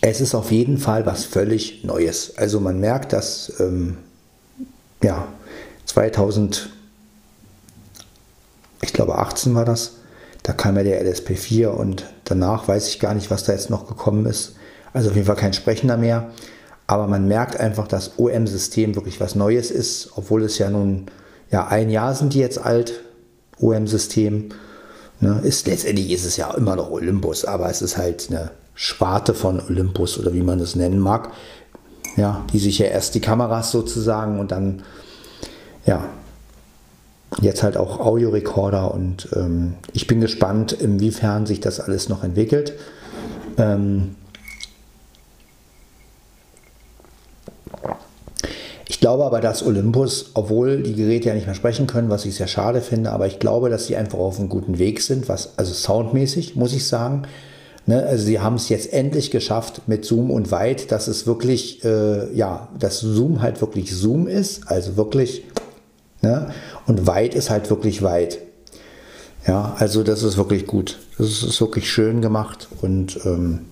Es 0.00 0.20
ist 0.20 0.34
auf 0.34 0.50
jeden 0.50 0.76
Fall 0.76 1.06
was 1.06 1.24
völlig 1.24 1.84
Neues. 1.84 2.36
Also 2.36 2.58
man 2.58 2.80
merkt, 2.80 3.12
dass 3.12 3.52
ähm, 3.60 3.98
ja, 5.00 5.28
2000, 5.86 6.68
ich 8.80 8.92
glaube 8.92 9.18
18 9.18 9.54
war 9.54 9.64
das, 9.64 9.98
da 10.42 10.52
kam 10.52 10.76
ja 10.78 10.82
der 10.82 11.00
LSP4 11.06 11.68
und 11.68 12.12
danach 12.24 12.66
weiß 12.66 12.88
ich 12.88 12.98
gar 12.98 13.14
nicht, 13.14 13.30
was 13.30 13.44
da 13.44 13.52
jetzt 13.52 13.70
noch 13.70 13.86
gekommen 13.86 14.26
ist. 14.26 14.56
Also 14.92 15.10
auf 15.10 15.14
jeden 15.14 15.28
Fall 15.28 15.36
kein 15.36 15.52
Sprechender 15.52 15.96
mehr. 15.96 16.32
Aber 16.86 17.06
man 17.06 17.28
merkt 17.28 17.58
einfach, 17.58 17.88
dass 17.88 18.18
OM-System 18.18 18.94
wirklich 18.94 19.20
was 19.20 19.34
Neues 19.34 19.70
ist, 19.70 20.10
obwohl 20.16 20.42
es 20.42 20.58
ja 20.58 20.68
nun, 20.70 21.06
ja, 21.50 21.66
ein 21.68 21.90
Jahr 21.90 22.14
sind 22.14 22.34
die 22.34 22.40
jetzt 22.40 22.64
alt, 22.64 23.00
OM-System. 23.58 24.50
Ne, 25.20 25.40
ist, 25.44 25.68
letztendlich 25.68 26.10
ist 26.10 26.24
es 26.24 26.36
ja 26.36 26.52
immer 26.54 26.74
noch 26.74 26.90
Olympus, 26.90 27.44
aber 27.44 27.70
es 27.70 27.80
ist 27.80 27.96
halt 27.96 28.26
eine 28.28 28.50
Sparte 28.74 29.34
von 29.34 29.60
Olympus 29.60 30.18
oder 30.18 30.34
wie 30.34 30.42
man 30.42 30.58
es 30.58 30.74
nennen 30.74 30.98
mag. 30.98 31.30
Ja, 32.16 32.44
die 32.52 32.58
sich 32.58 32.78
ja 32.78 32.86
erst 32.86 33.14
die 33.14 33.20
Kameras 33.20 33.70
sozusagen 33.70 34.38
und 34.40 34.50
dann, 34.50 34.82
ja, 35.86 36.04
jetzt 37.40 37.62
halt 37.62 37.76
auch 37.76 38.00
Audiorekorder 38.00 38.92
und 38.92 39.28
ähm, 39.34 39.74
ich 39.92 40.06
bin 40.06 40.20
gespannt, 40.20 40.72
inwiefern 40.72 41.46
sich 41.46 41.60
das 41.60 41.80
alles 41.80 42.08
noch 42.08 42.24
entwickelt. 42.24 42.74
Ähm, 43.56 44.16
glaube 49.02 49.24
aber, 49.24 49.40
dass 49.40 49.66
Olympus, 49.66 50.30
obwohl 50.34 50.80
die 50.80 50.94
Geräte 50.94 51.28
ja 51.28 51.34
nicht 51.34 51.46
mehr 51.46 51.56
sprechen 51.56 51.88
können, 51.88 52.08
was 52.08 52.24
ich 52.24 52.36
sehr 52.36 52.46
schade 52.46 52.80
finde, 52.80 53.10
aber 53.10 53.26
ich 53.26 53.40
glaube, 53.40 53.68
dass 53.68 53.86
sie 53.86 53.96
einfach 53.96 54.18
auf 54.18 54.38
einem 54.38 54.48
guten 54.48 54.78
Weg 54.78 55.02
sind, 55.02 55.28
was, 55.28 55.58
also 55.58 55.74
soundmäßig, 55.74 56.54
muss 56.54 56.72
ich 56.72 56.86
sagen. 56.86 57.22
Ne, 57.84 58.00
also 58.00 58.24
sie 58.24 58.38
haben 58.38 58.54
es 58.54 58.68
jetzt 58.68 58.92
endlich 58.92 59.32
geschafft 59.32 59.82
mit 59.88 60.04
Zoom 60.04 60.30
und 60.30 60.52
Weit, 60.52 60.92
dass 60.92 61.08
es 61.08 61.26
wirklich, 61.26 61.84
äh, 61.84 62.32
ja, 62.32 62.68
dass 62.78 63.00
Zoom 63.00 63.42
halt 63.42 63.60
wirklich 63.60 63.92
Zoom 63.92 64.28
ist, 64.28 64.68
also 64.68 64.96
wirklich, 64.96 65.42
ne, 66.20 66.52
und 66.86 67.08
Weit 67.08 67.34
ist 67.34 67.50
halt 67.50 67.70
wirklich 67.70 68.02
weit. 68.02 68.38
Ja, 69.48 69.74
also 69.80 70.04
das 70.04 70.22
ist 70.22 70.36
wirklich 70.36 70.68
gut. 70.68 71.00
Das 71.18 71.42
ist 71.42 71.60
wirklich 71.60 71.90
schön 71.90 72.22
gemacht 72.22 72.68
und 72.80 73.18
ähm, 73.24 73.62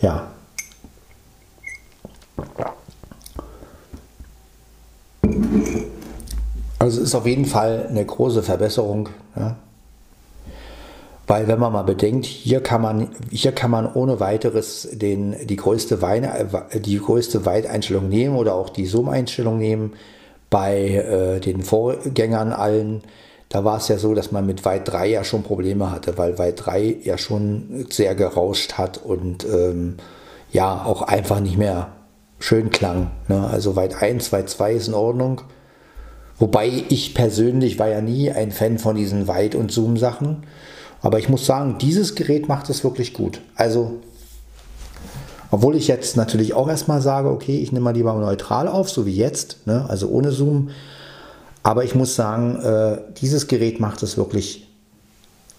ja. 0.00 0.30
Also 6.78 7.00
es 7.00 7.08
ist 7.08 7.14
auf 7.14 7.26
jeden 7.26 7.44
Fall 7.44 7.86
eine 7.88 8.04
große 8.04 8.42
Verbesserung. 8.42 9.08
Ja. 9.36 9.56
Weil 11.26 11.46
wenn 11.46 11.60
man 11.60 11.72
mal 11.72 11.82
bedenkt, 11.82 12.24
hier 12.24 12.62
kann 12.62 12.80
man, 12.80 13.08
hier 13.30 13.52
kann 13.52 13.70
man 13.70 13.92
ohne 13.92 14.18
weiteres 14.18 14.88
den, 14.92 15.36
die, 15.46 15.56
größte 15.56 16.00
Weine, 16.00 16.48
die 16.74 16.98
größte 16.98 17.44
Weiteinstellung 17.44 18.08
nehmen 18.08 18.34
oder 18.36 18.54
auch 18.54 18.70
die 18.70 18.86
Zoom-Einstellung 18.86 19.58
nehmen. 19.58 19.92
Bei 20.48 20.78
äh, 20.78 21.40
den 21.40 21.62
Vorgängern 21.62 22.54
allen, 22.54 23.02
da 23.50 23.62
war 23.64 23.76
es 23.76 23.88
ja 23.88 23.98
so, 23.98 24.14
dass 24.14 24.32
man 24.32 24.46
mit 24.46 24.64
Weit 24.64 24.88
3 24.88 25.08
ja 25.08 25.24
schon 25.24 25.42
Probleme 25.42 25.90
hatte, 25.90 26.16
weil 26.16 26.38
Weit 26.38 26.64
3 26.64 26.96
ja 27.02 27.18
schon 27.18 27.86
sehr 27.90 28.14
gerauscht 28.14 28.74
hat 28.74 28.96
und 28.96 29.44
ähm, 29.44 29.98
ja 30.50 30.82
auch 30.86 31.02
einfach 31.02 31.40
nicht 31.40 31.58
mehr 31.58 31.88
schön 32.38 32.70
klang. 32.70 33.10
Ne? 33.28 33.46
Also 33.52 33.76
Weit 33.76 34.00
1, 34.00 34.32
Weit 34.32 34.48
2 34.48 34.72
ist 34.72 34.88
in 34.88 34.94
Ordnung. 34.94 35.42
Wobei 36.38 36.84
ich 36.88 37.14
persönlich 37.14 37.78
war 37.78 37.88
ja 37.88 38.00
nie 38.00 38.30
ein 38.30 38.52
Fan 38.52 38.78
von 38.78 38.96
diesen 38.96 39.26
Weit- 39.26 39.54
und 39.54 39.72
Zoom-Sachen. 39.72 40.44
Aber 41.00 41.18
ich 41.18 41.28
muss 41.28 41.46
sagen, 41.46 41.78
dieses 41.80 42.14
Gerät 42.14 42.48
macht 42.48 42.70
es 42.70 42.84
wirklich 42.84 43.12
gut. 43.12 43.40
Also, 43.54 44.00
obwohl 45.50 45.76
ich 45.76 45.88
jetzt 45.88 46.16
natürlich 46.16 46.54
auch 46.54 46.68
erstmal 46.68 47.00
sage, 47.00 47.28
okay, 47.28 47.58
ich 47.58 47.72
nehme 47.72 47.84
mal 47.84 47.94
lieber 47.94 48.14
neutral 48.14 48.68
auf, 48.68 48.90
so 48.90 49.06
wie 49.06 49.16
jetzt, 49.16 49.66
ne? 49.66 49.86
also 49.88 50.08
ohne 50.08 50.30
Zoom. 50.30 50.70
Aber 51.62 51.84
ich 51.84 51.94
muss 51.94 52.14
sagen, 52.14 52.56
äh, 52.56 52.98
dieses 53.20 53.46
Gerät 53.46 53.80
macht 53.80 54.02
es 54.02 54.16
wirklich 54.16 54.68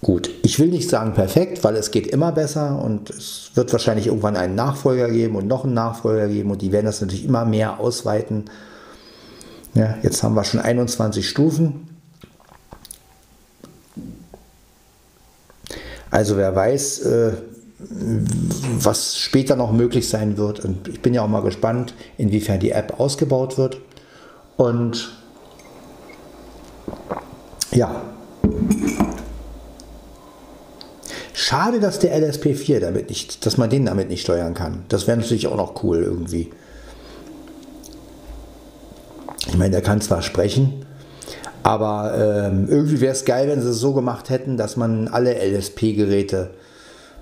gut. 0.01 0.29
Ich 0.43 0.59
will 0.59 0.69
nicht 0.69 0.89
sagen 0.89 1.13
perfekt, 1.13 1.63
weil 1.63 1.75
es 1.75 1.91
geht 1.91 2.07
immer 2.07 2.31
besser 2.31 2.81
und 2.81 3.09
es 3.09 3.51
wird 3.55 3.71
wahrscheinlich 3.73 4.07
irgendwann 4.07 4.37
einen 4.37 4.55
Nachfolger 4.55 5.09
geben 5.09 5.35
und 5.35 5.47
noch 5.47 5.65
einen 5.65 5.73
Nachfolger 5.73 6.27
geben 6.27 6.51
und 6.51 6.61
die 6.61 6.71
werden 6.71 6.85
das 6.85 7.01
natürlich 7.01 7.25
immer 7.25 7.45
mehr 7.45 7.79
ausweiten. 7.79 8.45
Ja, 9.73 9.97
jetzt 10.01 10.23
haben 10.23 10.35
wir 10.35 10.43
schon 10.43 10.59
21 10.59 11.27
Stufen. 11.27 11.87
Also 16.11 16.37
wer 16.37 16.55
weiß, 16.55 16.99
äh, 16.99 17.31
was 17.79 19.17
später 19.17 19.55
noch 19.55 19.71
möglich 19.71 20.09
sein 20.09 20.37
wird. 20.37 20.65
Und 20.65 20.87
ich 20.87 21.01
bin 21.01 21.13
ja 21.13 21.23
auch 21.23 21.27
mal 21.27 21.41
gespannt, 21.41 21.93
inwiefern 22.17 22.59
die 22.59 22.71
App 22.71 22.99
ausgebaut 22.99 23.57
wird. 23.57 23.79
Und 24.57 25.11
ja. 27.71 28.01
Schade, 31.33 31.79
dass 31.79 31.99
der 31.99 32.17
LSP4 32.19 32.79
damit 32.79 33.09
nicht, 33.09 33.45
dass 33.45 33.57
man 33.57 33.69
den 33.69 33.85
damit 33.85 34.09
nicht 34.09 34.21
steuern 34.21 34.53
kann. 34.53 34.83
Das 34.89 35.07
wäre 35.07 35.17
natürlich 35.17 35.47
auch 35.47 35.55
noch 35.55 35.83
cool 35.83 36.03
irgendwie. 36.03 36.51
Ich 39.49 39.57
meine, 39.57 39.71
der 39.71 39.81
kann 39.81 39.99
zwar 39.99 40.21
sprechen, 40.21 40.85
aber 41.63 42.13
ähm, 42.15 42.67
irgendwie 42.69 43.01
wäre 43.01 43.13
es 43.13 43.25
geil, 43.25 43.47
wenn 43.47 43.61
sie 43.61 43.69
es 43.69 43.79
so 43.79 43.93
gemacht 43.93 44.29
hätten, 44.29 44.57
dass 44.57 44.77
man 44.77 45.07
alle 45.07 45.33
LSP-Geräte, 45.33 46.51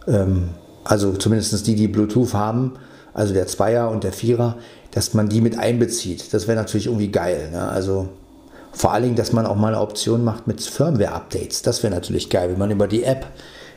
ähm, 0.08 0.50
also 0.84 1.14
zumindest 1.14 1.66
die, 1.66 1.76
die 1.76 1.88
Bluetooth 1.88 2.34
haben, 2.34 2.74
also 3.14 3.34
der 3.34 3.48
Zweier 3.48 3.90
und 3.90 4.04
der 4.04 4.12
Vierer, 4.12 4.58
dass 4.92 5.14
man 5.14 5.30
die 5.30 5.42
mit 5.42 5.58
einbezieht. 5.58 6.34
Das 6.34 6.48
wäre 6.48 6.58
natürlich 6.58 6.88
irgendwie 6.88 7.12
geil. 7.12 7.50
Ne? 7.52 7.68
Also 7.68 8.10
vor 8.74 8.94
allen 8.94 9.04
Dingen, 9.04 9.16
dass 9.16 9.32
man 9.32 9.46
auch 9.46 9.56
mal 9.56 9.70
eine 9.70 9.82
Option 9.82 10.24
macht 10.24 10.48
mit 10.48 10.62
Firmware-Updates. 10.62 11.62
Das 11.62 11.82
wäre 11.82 11.94
natürlich 11.94 12.30
geil, 12.30 12.52
wenn 12.52 12.60
man 12.60 12.72
über 12.72 12.88
die 12.88 13.04
App 13.04 13.26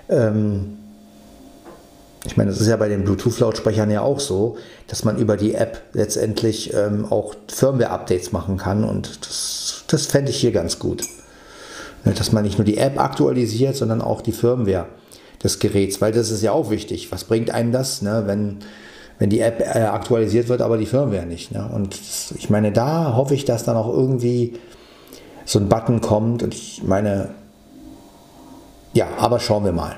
ähm, 0.08 0.76
ich 2.26 2.36
meine, 2.36 2.50
das 2.50 2.60
ist 2.60 2.68
ja 2.68 2.76
bei 2.76 2.88
den 2.88 3.04
Bluetooth-Lautsprechern 3.04 3.90
ja 3.90 4.02
auch 4.02 4.20
so, 4.20 4.58
dass 4.86 5.04
man 5.04 5.16
über 5.16 5.36
die 5.36 5.54
App 5.54 5.82
letztendlich 5.94 6.74
ähm, 6.74 7.06
auch 7.10 7.34
Firmware-Updates 7.48 8.32
machen 8.32 8.58
kann 8.58 8.84
und 8.84 9.26
das, 9.26 9.84
das 9.86 10.06
fände 10.06 10.30
ich 10.30 10.36
hier 10.36 10.52
ganz 10.52 10.78
gut. 10.78 11.02
Ne, 12.04 12.12
dass 12.12 12.32
man 12.32 12.44
nicht 12.44 12.58
nur 12.58 12.64
die 12.64 12.78
App 12.78 12.98
aktualisiert, 12.98 13.76
sondern 13.76 14.02
auch 14.02 14.20
die 14.22 14.32
Firmware 14.32 14.86
des 15.42 15.58
Geräts, 15.58 16.00
weil 16.00 16.12
das 16.12 16.30
ist 16.30 16.42
ja 16.42 16.52
auch 16.52 16.70
wichtig. 16.70 17.10
Was 17.12 17.24
bringt 17.24 17.50
einem 17.50 17.72
das, 17.72 18.02
ne, 18.02 18.24
wenn, 18.26 18.58
wenn 19.18 19.30
die 19.30 19.40
App 19.40 19.60
äh, 19.60 19.80
aktualisiert 19.80 20.48
wird, 20.48 20.60
aber 20.62 20.76
die 20.76 20.86
Firmware 20.86 21.26
nicht? 21.26 21.52
Ne? 21.52 21.68
Und 21.72 21.98
das, 21.98 22.34
ich 22.36 22.50
meine, 22.50 22.72
da 22.72 23.16
hoffe 23.16 23.34
ich, 23.34 23.44
dass 23.44 23.64
dann 23.64 23.76
auch 23.76 23.88
irgendwie 23.88 24.58
so 25.44 25.58
ein 25.58 25.68
Button 25.68 26.00
kommt 26.00 26.42
und 26.42 26.54
ich 26.54 26.82
meine, 26.84 27.30
ja, 28.92 29.06
aber 29.18 29.40
schauen 29.40 29.64
wir 29.64 29.72
mal. 29.72 29.96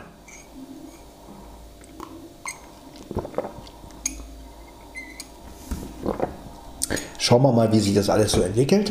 Schauen 7.22 7.42
wir 7.42 7.52
mal, 7.52 7.70
wie 7.70 7.78
sich 7.78 7.94
das 7.94 8.10
alles 8.10 8.32
so 8.32 8.40
entwickelt. 8.40 8.90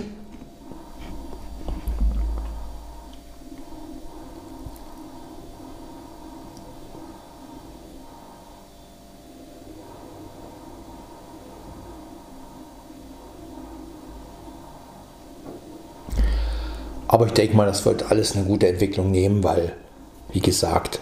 Aber 17.10 17.26
ich 17.26 17.34
denke 17.34 17.58
mal, 17.58 17.65
das 17.65 17.86
wird 17.86 18.10
alles 18.10 18.38
eine 18.38 18.46
gute 18.46 18.70
Entwicklung 18.70 19.12
nehmen, 19.12 19.44
weil, 19.44 19.74
wie 20.32 20.39
gesagt, 20.39 21.02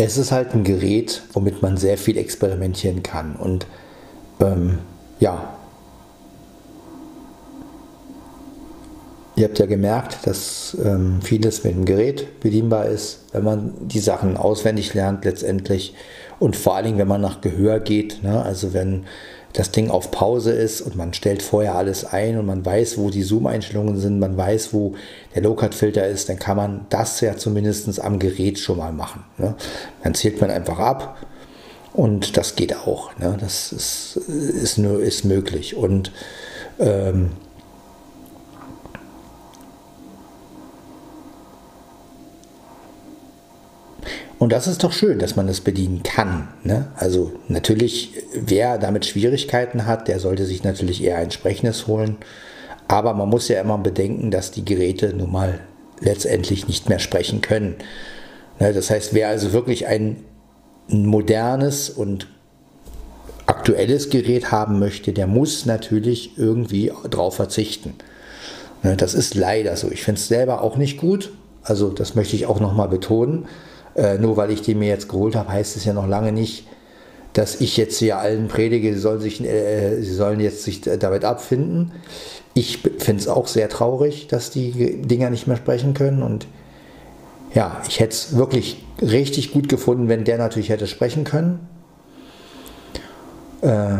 es 0.00 0.16
ist 0.16 0.30
halt 0.30 0.54
ein 0.54 0.62
Gerät, 0.62 1.22
womit 1.32 1.60
man 1.60 1.76
sehr 1.76 1.98
viel 1.98 2.18
experimentieren 2.18 3.02
kann. 3.02 3.34
Und 3.34 3.66
ähm, 4.38 4.78
ja, 5.18 5.54
ihr 9.34 9.48
habt 9.48 9.58
ja 9.58 9.66
gemerkt, 9.66 10.24
dass 10.24 10.76
ähm, 10.84 11.20
vieles 11.20 11.64
mit 11.64 11.74
dem 11.74 11.84
Gerät 11.84 12.38
bedienbar 12.38 12.86
ist, 12.86 13.24
wenn 13.32 13.42
man 13.42 13.72
die 13.88 13.98
Sachen 13.98 14.36
auswendig 14.36 14.94
lernt 14.94 15.24
letztendlich. 15.24 15.94
Und 16.38 16.54
vor 16.54 16.76
allen 16.76 16.84
Dingen, 16.84 16.98
wenn 16.98 17.08
man 17.08 17.20
nach 17.20 17.40
Gehör 17.40 17.80
geht, 17.80 18.22
ne? 18.22 18.40
also 18.40 18.72
wenn 18.72 19.04
das 19.58 19.72
Ding 19.72 19.90
auf 19.90 20.12
Pause 20.12 20.52
ist 20.52 20.80
und 20.80 20.94
man 20.94 21.12
stellt 21.12 21.42
vorher 21.42 21.74
alles 21.74 22.04
ein 22.04 22.38
und 22.38 22.46
man 22.46 22.64
weiß, 22.64 22.96
wo 22.96 23.10
die 23.10 23.24
Zoom-Einstellungen 23.24 23.98
sind, 23.98 24.20
man 24.20 24.36
weiß, 24.36 24.72
wo 24.72 24.94
der 25.34 25.42
Low-Cut-Filter 25.42 26.06
ist, 26.06 26.28
dann 26.28 26.38
kann 26.38 26.56
man 26.56 26.86
das 26.90 27.20
ja 27.20 27.36
zumindest 27.36 28.00
am 28.00 28.20
Gerät 28.20 28.60
schon 28.60 28.78
mal 28.78 28.92
machen. 28.92 29.24
Ne? 29.36 29.56
Dann 30.04 30.14
zählt 30.14 30.40
man 30.40 30.52
einfach 30.52 30.78
ab 30.78 31.16
und 31.92 32.36
das 32.36 32.54
geht 32.54 32.76
auch. 32.76 33.18
Ne? 33.18 33.36
Das 33.40 33.72
ist, 33.72 34.16
ist, 34.28 34.78
ist 34.78 35.24
möglich. 35.24 35.74
Und 35.74 36.12
ähm, 36.78 37.30
Und 44.48 44.52
das 44.54 44.66
ist 44.66 44.82
doch 44.82 44.92
schön, 44.92 45.18
dass 45.18 45.36
man 45.36 45.46
das 45.46 45.60
bedienen 45.60 46.02
kann. 46.02 46.48
Ne? 46.64 46.86
Also 46.96 47.32
natürlich, 47.48 48.14
wer 48.32 48.78
damit 48.78 49.04
Schwierigkeiten 49.04 49.84
hat, 49.84 50.08
der 50.08 50.20
sollte 50.20 50.46
sich 50.46 50.64
natürlich 50.64 51.04
eher 51.04 51.18
ein 51.18 51.24
entsprechendes 51.24 51.86
holen. 51.86 52.16
Aber 52.88 53.12
man 53.12 53.28
muss 53.28 53.48
ja 53.48 53.60
immer 53.60 53.76
bedenken, 53.76 54.30
dass 54.30 54.50
die 54.50 54.64
Geräte 54.64 55.12
nun 55.12 55.30
mal 55.30 55.60
letztendlich 56.00 56.66
nicht 56.66 56.88
mehr 56.88 56.98
sprechen 56.98 57.42
können. 57.42 57.74
Ne? 58.58 58.72
Das 58.72 58.88
heißt, 58.88 59.12
wer 59.12 59.28
also 59.28 59.52
wirklich 59.52 59.86
ein 59.86 60.24
modernes 60.88 61.90
und 61.90 62.26
aktuelles 63.44 64.08
Gerät 64.08 64.50
haben 64.50 64.78
möchte, 64.78 65.12
der 65.12 65.26
muss 65.26 65.66
natürlich 65.66 66.38
irgendwie 66.38 66.90
darauf 67.10 67.36
verzichten. 67.36 67.96
Ne? 68.82 68.96
Das 68.96 69.12
ist 69.12 69.34
leider 69.34 69.76
so. 69.76 69.90
Ich 69.90 70.04
finde 70.04 70.18
es 70.18 70.28
selber 70.28 70.62
auch 70.62 70.78
nicht 70.78 70.96
gut. 70.96 71.32
Also 71.62 71.90
das 71.90 72.14
möchte 72.14 72.34
ich 72.34 72.46
auch 72.46 72.60
nochmal 72.60 72.88
betonen. 72.88 73.46
Äh, 73.98 74.18
nur 74.18 74.36
weil 74.36 74.52
ich 74.52 74.62
die 74.62 74.76
mir 74.76 74.88
jetzt 74.88 75.08
geholt 75.08 75.34
habe, 75.34 75.50
heißt 75.50 75.76
es 75.76 75.84
ja 75.84 75.92
noch 75.92 76.06
lange 76.06 76.30
nicht, 76.30 76.68
dass 77.32 77.60
ich 77.60 77.76
jetzt 77.76 77.98
hier 77.98 78.18
allen 78.18 78.46
predige, 78.46 78.94
sie 78.94 79.00
sollen, 79.00 79.20
sich, 79.20 79.42
äh, 79.42 80.00
sie 80.00 80.14
sollen 80.14 80.38
jetzt 80.38 80.62
sich 80.62 80.82
damit 80.82 81.24
abfinden. 81.24 81.90
Ich 82.54 82.78
finde 82.98 83.20
es 83.20 83.26
auch 83.26 83.48
sehr 83.48 83.68
traurig, 83.68 84.28
dass 84.28 84.50
die 84.50 85.02
Dinger 85.02 85.30
nicht 85.30 85.48
mehr 85.48 85.56
sprechen 85.56 85.94
können. 85.94 86.22
Und 86.22 86.46
ja, 87.54 87.82
ich 87.88 87.98
hätte 87.98 88.12
es 88.12 88.36
wirklich 88.36 88.84
richtig 89.02 89.50
gut 89.50 89.68
gefunden, 89.68 90.08
wenn 90.08 90.22
der 90.22 90.38
natürlich 90.38 90.68
hätte 90.68 90.86
sprechen 90.86 91.24
können. 91.24 91.66
Äh, 93.62 93.98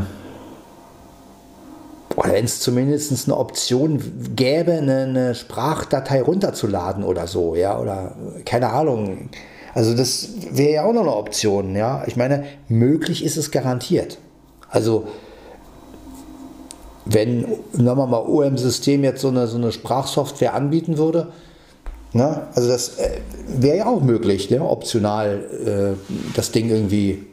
oder 2.15 2.33
wenn 2.33 2.45
es 2.45 2.61
zumindest 2.61 3.27
eine 3.27 3.37
Option 3.37 4.01
gäbe, 4.37 4.75
eine, 4.75 5.03
eine, 5.03 5.35
Sprachdatei 5.35 6.23
runterzuladen 6.23 7.03
oder 7.03 7.27
so, 7.27 7.57
ja, 7.57 7.81
oder 7.81 8.15
keine 8.45 8.71
Ahnung. 8.71 9.31
Also 9.75 9.95
das 9.95 10.29
wäre 10.51 10.73
ja 10.73 10.85
auch 10.85 10.93
noch 10.93 11.03
eine 11.03 11.15
Option, 11.15 11.77
ja. 11.77 12.05
Ich 12.07 12.17
meine, 12.17 12.45
möglich 12.69 13.25
ist 13.25 13.37
es 13.37 13.51
garantiert. 13.51 14.19
Also 14.71 15.07
wenn, 17.05 17.47
sagen 17.73 17.85
wir 17.99 18.07
mal, 18.07 18.23
OM-System 18.27 19.03
jetzt 19.03 19.23
so 19.23 19.29
eine, 19.29 19.47
so 19.47 19.57
eine 19.57 19.73
Sprachsoftware 19.73 20.55
anbieten 20.55 20.99
würde, 20.99 21.29
ne? 22.13 22.49
also 22.55 22.69
das 22.69 22.99
äh, 22.99 23.21
wäre 23.47 23.79
ja 23.79 23.87
auch 23.87 24.03
möglich, 24.03 24.51
ne? 24.51 24.63
optional 24.63 25.97
äh, 25.97 26.13
das 26.35 26.53
Ding 26.53 26.69
irgendwie. 26.69 27.25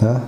Ne? 0.00 0.22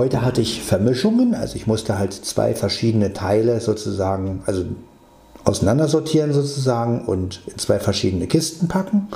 Heute 0.00 0.22
hatte 0.22 0.40
ich 0.40 0.62
Vermischungen, 0.62 1.34
also 1.34 1.56
ich 1.56 1.66
musste 1.66 1.98
halt 1.98 2.14
zwei 2.14 2.54
verschiedene 2.54 3.12
Teile 3.12 3.60
sozusagen, 3.60 4.42
also 4.46 4.64
auseinandersortieren 5.44 6.32
sozusagen 6.32 7.04
und 7.04 7.42
in 7.46 7.58
zwei 7.58 7.78
verschiedene 7.78 8.26
Kisten 8.26 8.66
packen. 8.66 9.08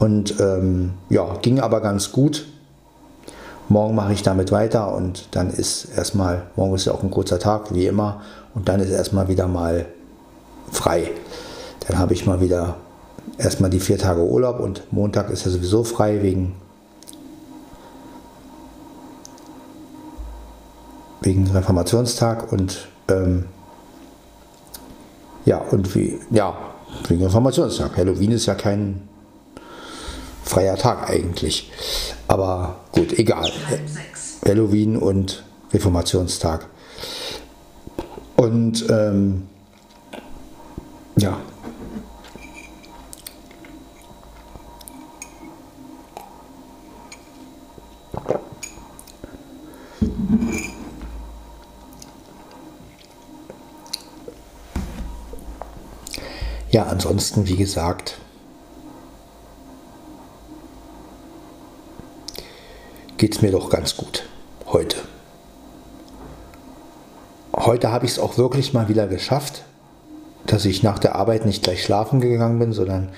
Und 0.00 0.40
ähm, 0.40 0.94
ja, 1.10 1.36
ging 1.42 1.60
aber 1.60 1.80
ganz 1.80 2.10
gut. 2.10 2.44
Morgen 3.68 3.94
mache 3.94 4.14
ich 4.14 4.24
damit 4.24 4.50
weiter 4.50 4.92
und 4.96 5.28
dann 5.30 5.48
ist 5.48 5.96
erstmal, 5.96 6.42
morgen 6.56 6.74
ist 6.74 6.86
ja 6.86 6.92
auch 6.92 7.04
ein 7.04 7.10
kurzer 7.12 7.38
Tag, 7.38 7.72
wie 7.72 7.86
immer, 7.86 8.20
und 8.52 8.68
dann 8.68 8.80
ist 8.80 8.90
erstmal 8.90 9.28
wieder 9.28 9.46
mal 9.46 9.86
frei. 10.72 11.08
Dann 11.86 12.00
habe 12.00 12.14
ich 12.14 12.26
mal 12.26 12.40
wieder 12.40 12.74
erstmal 13.38 13.70
die 13.70 13.80
vier 13.80 13.98
Tage 13.98 14.22
Urlaub 14.22 14.58
und 14.58 14.92
Montag 14.92 15.30
ist 15.30 15.44
ja 15.44 15.52
sowieso 15.52 15.84
frei 15.84 16.20
wegen 16.22 16.56
wegen 21.26 21.50
Reformationstag 21.50 22.52
und 22.52 22.86
ähm, 23.08 23.46
ja, 25.44 25.58
und 25.58 25.94
wie, 25.94 26.20
ja, 26.30 26.56
wegen 27.08 27.24
Reformationstag. 27.24 27.96
Halloween 27.96 28.30
ist 28.30 28.46
ja 28.46 28.54
kein 28.54 29.08
freier 30.44 30.76
Tag 30.76 31.10
eigentlich. 31.10 31.72
Aber 32.28 32.76
gut, 32.92 33.18
egal. 33.18 33.50
Halloween 34.44 34.96
und 34.96 35.44
Reformationstag. 35.72 36.66
Und 38.36 38.88
ähm, 38.88 39.48
ja, 41.16 41.38
Ja, 56.76 56.88
ansonsten, 56.88 57.48
wie 57.48 57.56
gesagt, 57.56 58.18
geht 63.16 63.34
es 63.34 63.40
mir 63.40 63.50
doch 63.50 63.70
ganz 63.70 63.96
gut 63.96 64.28
heute. 64.66 64.98
Heute 67.54 67.90
habe 67.90 68.04
ich 68.04 68.12
es 68.12 68.18
auch 68.18 68.36
wirklich 68.36 68.74
mal 68.74 68.90
wieder 68.90 69.06
geschafft, 69.06 69.64
dass 70.44 70.66
ich 70.66 70.82
nach 70.82 70.98
der 70.98 71.14
Arbeit 71.14 71.46
nicht 71.46 71.62
gleich 71.62 71.82
schlafen 71.82 72.20
gegangen 72.20 72.58
bin, 72.58 72.74
sondern 72.74 73.08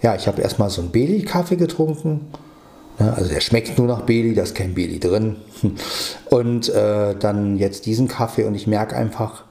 ja, 0.00 0.14
ich 0.14 0.28
habe 0.28 0.40
erstmal 0.40 0.70
so 0.70 0.80
einen 0.80 0.92
Beli-Kaffee 0.92 1.56
getrunken. 1.56 2.28
Ja, 3.00 3.14
also 3.14 3.30
der 3.30 3.40
schmeckt 3.40 3.78
nur 3.78 3.88
nach 3.88 4.02
Beli, 4.02 4.36
da 4.36 4.44
ist 4.44 4.54
kein 4.54 4.74
Beli 4.74 5.00
drin. 5.00 5.38
Und 6.30 6.68
äh, 6.68 7.16
dann 7.16 7.58
jetzt 7.58 7.86
diesen 7.86 8.06
Kaffee 8.06 8.44
und 8.44 8.54
ich 8.54 8.68
merke 8.68 8.94
einfach, 8.94 9.42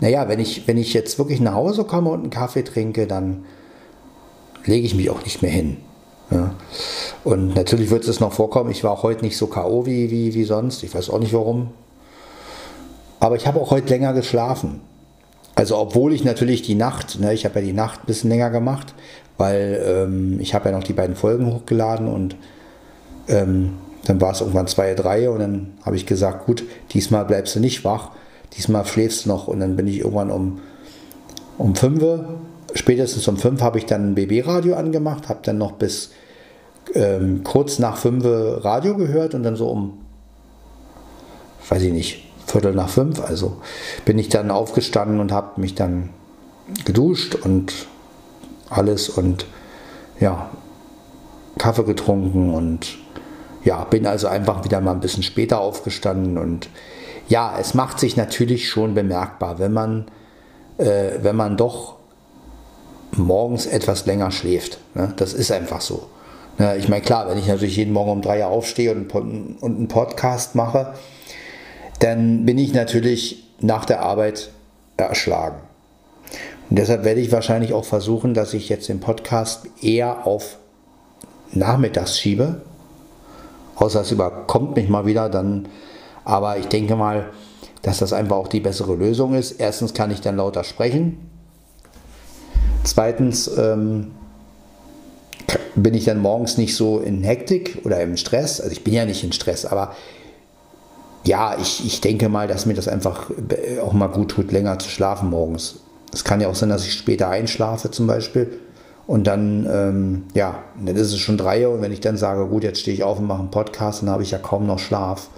naja, 0.00 0.28
wenn 0.28 0.40
ich, 0.40 0.66
wenn 0.66 0.78
ich 0.78 0.94
jetzt 0.94 1.18
wirklich 1.18 1.40
nach 1.40 1.54
Hause 1.54 1.84
komme 1.84 2.10
und 2.10 2.20
einen 2.20 2.30
Kaffee 2.30 2.62
trinke, 2.62 3.06
dann 3.06 3.44
lege 4.64 4.86
ich 4.86 4.94
mich 4.94 5.10
auch 5.10 5.22
nicht 5.22 5.42
mehr 5.42 5.50
hin. 5.50 5.76
Ja. 6.30 6.54
Und 7.24 7.54
natürlich 7.54 7.90
wird 7.90 8.06
es 8.06 8.20
noch 8.20 8.32
vorkommen, 8.32 8.70
ich 8.70 8.84
war 8.84 8.92
auch 8.92 9.02
heute 9.02 9.24
nicht 9.24 9.36
so 9.36 9.46
K.O. 9.46 9.86
Wie, 9.86 10.10
wie, 10.10 10.34
wie 10.34 10.44
sonst, 10.44 10.82
ich 10.82 10.94
weiß 10.94 11.10
auch 11.10 11.18
nicht 11.18 11.32
warum. 11.32 11.70
Aber 13.18 13.36
ich 13.36 13.46
habe 13.46 13.60
auch 13.60 13.70
heute 13.70 13.88
länger 13.88 14.12
geschlafen. 14.12 14.80
Also 15.54 15.76
obwohl 15.76 16.14
ich 16.14 16.24
natürlich 16.24 16.62
die 16.62 16.74
Nacht, 16.74 17.20
ne, 17.20 17.34
ich 17.34 17.44
habe 17.44 17.60
ja 17.60 17.66
die 17.66 17.72
Nacht 17.72 18.00
ein 18.00 18.06
bisschen 18.06 18.30
länger 18.30 18.50
gemacht, 18.50 18.94
weil 19.36 19.82
ähm, 19.84 20.38
ich 20.40 20.54
habe 20.54 20.70
ja 20.70 20.76
noch 20.76 20.84
die 20.84 20.92
beiden 20.92 21.16
Folgen 21.16 21.52
hochgeladen 21.52 22.08
und 22.08 22.36
ähm, 23.28 23.74
dann 24.04 24.20
war 24.20 24.32
es 24.32 24.40
irgendwann 24.40 24.66
zwei, 24.66 24.94
drei 24.94 25.28
und 25.28 25.40
dann 25.40 25.74
habe 25.84 25.96
ich 25.96 26.06
gesagt, 26.06 26.46
gut, 26.46 26.64
diesmal 26.92 27.26
bleibst 27.26 27.56
du 27.56 27.60
nicht 27.60 27.84
wach, 27.84 28.12
diesmal 28.56 28.84
schläfst 28.84 29.24
du 29.24 29.28
noch 29.28 29.48
und 29.48 29.60
dann 29.60 29.76
bin 29.76 29.86
ich 29.86 30.00
irgendwann 30.00 30.30
um, 30.30 30.60
um 31.58 31.74
fünf, 31.74 32.02
spätestens 32.74 33.26
um 33.28 33.36
fünf 33.36 33.60
habe 33.60 33.78
ich 33.78 33.86
dann 33.86 34.12
ein 34.12 34.14
BB-Radio 34.14 34.76
angemacht, 34.76 35.28
habe 35.28 35.40
dann 35.42 35.58
noch 35.58 35.72
bis 35.72 36.10
ähm, 36.94 37.42
kurz 37.44 37.78
nach 37.78 37.96
fünf 37.96 38.24
Radio 38.24 38.96
gehört 38.96 39.34
und 39.34 39.42
dann 39.42 39.56
so 39.56 39.68
um, 39.68 39.98
weiß 41.68 41.82
ich 41.82 41.92
nicht, 41.92 42.24
Viertel 42.46 42.74
nach 42.74 42.88
fünf, 42.88 43.20
also 43.20 43.58
bin 44.04 44.18
ich 44.18 44.28
dann 44.28 44.50
aufgestanden 44.50 45.20
und 45.20 45.30
habe 45.30 45.60
mich 45.60 45.74
dann 45.74 46.10
geduscht 46.84 47.36
und 47.36 47.72
alles 48.68 49.08
und 49.08 49.46
ja, 50.18 50.50
Kaffee 51.58 51.84
getrunken 51.84 52.54
und 52.54 52.98
ja, 53.64 53.84
bin 53.84 54.06
also 54.06 54.26
einfach 54.26 54.64
wieder 54.64 54.80
mal 54.80 54.92
ein 54.92 55.00
bisschen 55.00 55.22
später 55.22 55.60
aufgestanden 55.60 56.38
und 56.38 56.68
ja, 57.30 57.56
es 57.60 57.74
macht 57.74 58.00
sich 58.00 58.16
natürlich 58.16 58.68
schon 58.68 58.92
bemerkbar, 58.94 59.60
wenn 59.60 59.72
man, 59.72 60.06
äh, 60.78 61.12
wenn 61.22 61.36
man 61.36 61.56
doch 61.56 61.94
morgens 63.12 63.66
etwas 63.66 64.04
länger 64.04 64.32
schläft. 64.32 64.78
Ne? 64.94 65.14
Das 65.16 65.32
ist 65.32 65.52
einfach 65.52 65.80
so. 65.80 66.08
Ne? 66.58 66.76
Ich 66.76 66.88
meine, 66.88 67.02
klar, 67.02 67.28
wenn 67.28 67.38
ich 67.38 67.46
natürlich 67.46 67.76
jeden 67.76 67.92
Morgen 67.92 68.10
um 68.10 68.20
drei 68.20 68.40
Uhr 68.40 68.48
aufstehe 68.48 68.90
und, 68.92 69.14
und 69.14 69.62
einen 69.62 69.86
Podcast 69.86 70.56
mache, 70.56 70.94
dann 72.00 72.44
bin 72.46 72.58
ich 72.58 72.74
natürlich 72.74 73.48
nach 73.60 73.84
der 73.84 74.02
Arbeit 74.02 74.50
erschlagen. 74.96 75.60
Und 76.68 76.80
deshalb 76.80 77.04
werde 77.04 77.20
ich 77.20 77.30
wahrscheinlich 77.30 77.74
auch 77.74 77.84
versuchen, 77.84 78.34
dass 78.34 78.54
ich 78.54 78.68
jetzt 78.68 78.88
den 78.88 78.98
Podcast 78.98 79.66
eher 79.80 80.26
auf 80.26 80.58
nachmittags 81.52 82.18
schiebe. 82.18 82.62
Außer 83.76 84.00
es 84.00 84.10
überkommt 84.10 84.74
mich 84.74 84.88
mal 84.88 85.06
wieder, 85.06 85.28
dann. 85.28 85.68
Aber 86.24 86.58
ich 86.58 86.66
denke 86.66 86.96
mal, 86.96 87.30
dass 87.82 87.98
das 87.98 88.12
einfach 88.12 88.36
auch 88.36 88.48
die 88.48 88.60
bessere 88.60 88.94
Lösung 88.94 89.34
ist. 89.34 89.52
Erstens 89.52 89.94
kann 89.94 90.10
ich 90.10 90.20
dann 90.20 90.36
lauter 90.36 90.64
sprechen. 90.64 91.18
Zweitens 92.84 93.50
ähm, 93.56 94.12
bin 95.74 95.94
ich 95.94 96.04
dann 96.04 96.18
morgens 96.18 96.58
nicht 96.58 96.76
so 96.76 97.00
in 97.00 97.22
Hektik 97.22 97.80
oder 97.84 98.00
im 98.00 98.16
Stress. 98.16 98.60
Also 98.60 98.72
ich 98.72 98.84
bin 98.84 98.94
ja 98.94 99.04
nicht 99.04 99.24
in 99.24 99.32
Stress, 99.32 99.64
aber 99.64 99.94
ja, 101.24 101.56
ich, 101.60 101.84
ich 101.84 102.00
denke 102.00 102.28
mal, 102.28 102.48
dass 102.48 102.66
mir 102.66 102.74
das 102.74 102.88
einfach 102.88 103.30
auch 103.82 103.92
mal 103.92 104.08
gut 104.08 104.30
tut, 104.30 104.52
länger 104.52 104.78
zu 104.78 104.88
schlafen 104.88 105.28
morgens. 105.30 105.76
Es 106.12 106.24
kann 106.24 106.40
ja 106.40 106.48
auch 106.48 106.54
sein, 106.54 106.70
dass 106.70 106.84
ich 106.84 106.94
später 106.94 107.28
einschlafe 107.28 107.90
zum 107.90 108.06
Beispiel. 108.06 108.58
Und 109.06 109.26
dann, 109.26 109.68
ähm, 109.70 110.22
ja, 110.34 110.62
dann 110.84 110.96
ist 110.96 111.12
es 111.12 111.18
schon 111.18 111.36
drei 111.36 111.66
Uhr 111.66 111.74
und 111.74 111.82
wenn 111.82 111.92
ich 111.92 112.00
dann 112.00 112.16
sage, 112.16 112.46
gut, 112.46 112.62
jetzt 112.62 112.80
stehe 112.80 112.94
ich 112.94 113.02
auf 113.02 113.18
und 113.18 113.26
mache 113.26 113.40
einen 113.40 113.50
Podcast, 113.50 114.02
dann 114.02 114.10
habe 114.10 114.22
ich 114.22 114.30
ja 114.30 114.38
kaum 114.38 114.66
noch 114.66 114.78
Schlaf. 114.78 115.28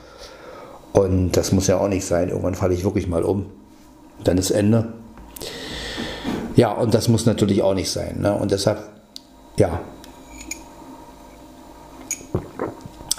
Und 0.92 1.32
das 1.32 1.52
muss 1.52 1.66
ja 1.66 1.78
auch 1.78 1.88
nicht 1.88 2.04
sein. 2.04 2.28
Irgendwann 2.28 2.54
falle 2.54 2.74
ich 2.74 2.84
wirklich 2.84 3.06
mal 3.06 3.22
um. 3.22 3.46
Dann 4.24 4.38
ist 4.38 4.50
Ende. 4.50 4.92
Ja, 6.54 6.72
und 6.72 6.92
das 6.94 7.08
muss 7.08 7.26
natürlich 7.26 7.62
auch 7.62 7.74
nicht 7.74 7.90
sein. 7.90 8.20
Ne? 8.20 8.34
Und 8.34 8.50
deshalb, 8.50 8.78
ja, 9.56 9.80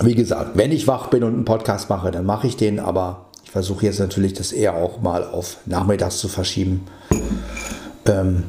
wie 0.02 0.16
gesagt, 0.16 0.52
wenn 0.58 0.72
ich 0.72 0.88
wach 0.88 1.08
bin 1.08 1.24
und 1.24 1.34
einen 1.34 1.46
Podcast 1.46 1.90
mache, 1.90 2.12
dann 2.12 2.26
mache 2.26 2.48
ich 2.48 2.58
den, 2.58 2.80
aber 2.80 3.26
ich 3.44 3.52
versuche 3.52 3.86
jetzt 3.86 4.00
natürlich 4.00 4.34
das 4.34 4.52
eher 4.52 4.76
auch 4.76 5.02
mal 5.02 5.24
auf 5.24 5.58
nachmittags 5.66 6.18
zu 6.18 6.28
verschieben. 6.28 6.86
Ähm, 8.06 8.44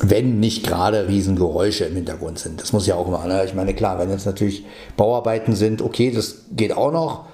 wenn 0.00 0.40
nicht 0.40 0.66
gerade 0.66 1.06
Riesengeräusche 1.08 1.84
im 1.84 1.94
Hintergrund 1.94 2.38
sind. 2.38 2.60
Das 2.60 2.72
muss 2.72 2.86
ja 2.86 2.96
auch 2.96 3.08
mal. 3.08 3.28
Ne? 3.28 3.44
Ich 3.44 3.54
meine, 3.54 3.72
klar, 3.72 3.98
wenn 3.98 4.10
jetzt 4.10 4.26
natürlich 4.26 4.66
Bauarbeiten 4.96 5.54
sind, 5.54 5.80
okay, 5.80 6.10
das 6.10 6.42
geht 6.50 6.76
auch 6.76 6.92
noch. 6.92 7.26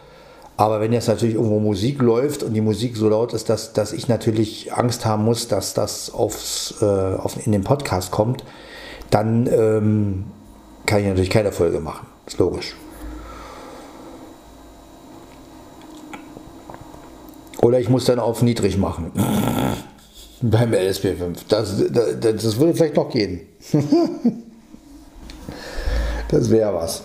Aber 0.59 0.81
wenn 0.81 0.93
jetzt 0.93 1.07
natürlich 1.07 1.37
irgendwo 1.37 1.61
Musik 1.61 2.03
läuft 2.03 2.43
und 2.43 2.53
die 2.53 2.61
Musik 2.61 2.97
so 2.97 3.09
laut 3.09 3.33
ist, 3.33 3.49
dass, 3.49 3.73
dass 3.75 3.93
ich 3.93 4.09
natürlich 4.09 4.73
Angst 4.75 5.07
haben 5.07 5.25
muss, 5.25 5.47
dass 5.47 5.73
das 5.73 6.13
aufs, 6.13 6.75
äh, 6.83 6.85
auf, 6.85 7.47
in 7.47 7.53
den 7.53 7.63
Podcast 7.63 8.11
kommt, 8.11 8.43
dann 9.11 9.47
ähm, 9.47 10.25
kann 10.85 10.99
ich 11.01 11.07
natürlich 11.07 11.31
keine 11.31 11.53
Folge 11.53 11.79
machen. 11.79 12.09
Ist 12.27 12.39
logisch. 12.39 12.75
Oder 17.63 17.79
ich 17.79 17.89
muss 17.89 18.07
dann 18.07 18.19
auf 18.19 18.43
niedrig 18.43 18.77
machen. 18.79 19.13
Beim 20.43 20.73
LSP5. 20.73 21.37
Das, 21.49 21.85
das, 21.89 22.19
das 22.21 22.59
würde 22.59 22.75
vielleicht 22.75 22.97
noch 22.97 23.11
gehen. 23.11 23.43
das 26.33 26.51
wäre 26.51 26.75
was. 26.75 27.05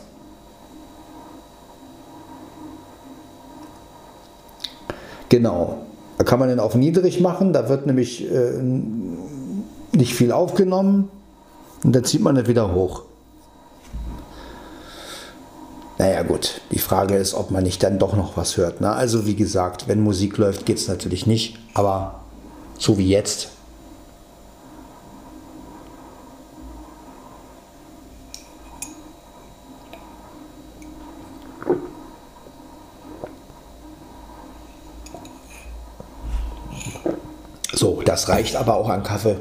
Genau. 5.33 5.77
Da 6.19 6.23
kann 6.23 6.37
man 6.37 6.47
dann 6.47 6.59
auf 6.59 6.75
niedrig 6.75 7.19
machen. 7.19 7.53
Da 7.53 7.67
wird 7.67 7.87
nämlich 7.87 8.31
äh, 8.31 8.61
nicht 9.91 10.13
viel 10.13 10.31
aufgenommen. 10.31 11.09
Und 11.83 11.95
dann 11.95 12.03
zieht 12.03 12.21
man 12.21 12.35
das 12.35 12.47
wieder 12.47 12.71
hoch. 12.75 13.01
Naja 15.97 16.21
gut, 16.21 16.61
die 16.69 16.77
Frage 16.77 17.15
ist, 17.15 17.33
ob 17.33 17.49
man 17.49 17.63
nicht 17.63 17.81
dann 17.81 17.97
doch 17.97 18.15
noch 18.15 18.37
was 18.37 18.57
hört. 18.57 18.79
Ne? 18.79 18.91
Also 18.91 19.25
wie 19.25 19.33
gesagt, 19.33 19.87
wenn 19.87 20.03
Musik 20.03 20.37
läuft, 20.37 20.67
geht 20.67 20.77
es 20.77 20.87
natürlich 20.87 21.25
nicht, 21.25 21.57
aber 21.73 22.19
so 22.77 22.99
wie 22.99 23.09
jetzt. 23.09 23.52
So, 37.83 38.01
das 38.01 38.29
reicht 38.29 38.55
aber 38.55 38.75
auch 38.75 38.87
an 38.87 39.03
Kaffee. 39.03 39.35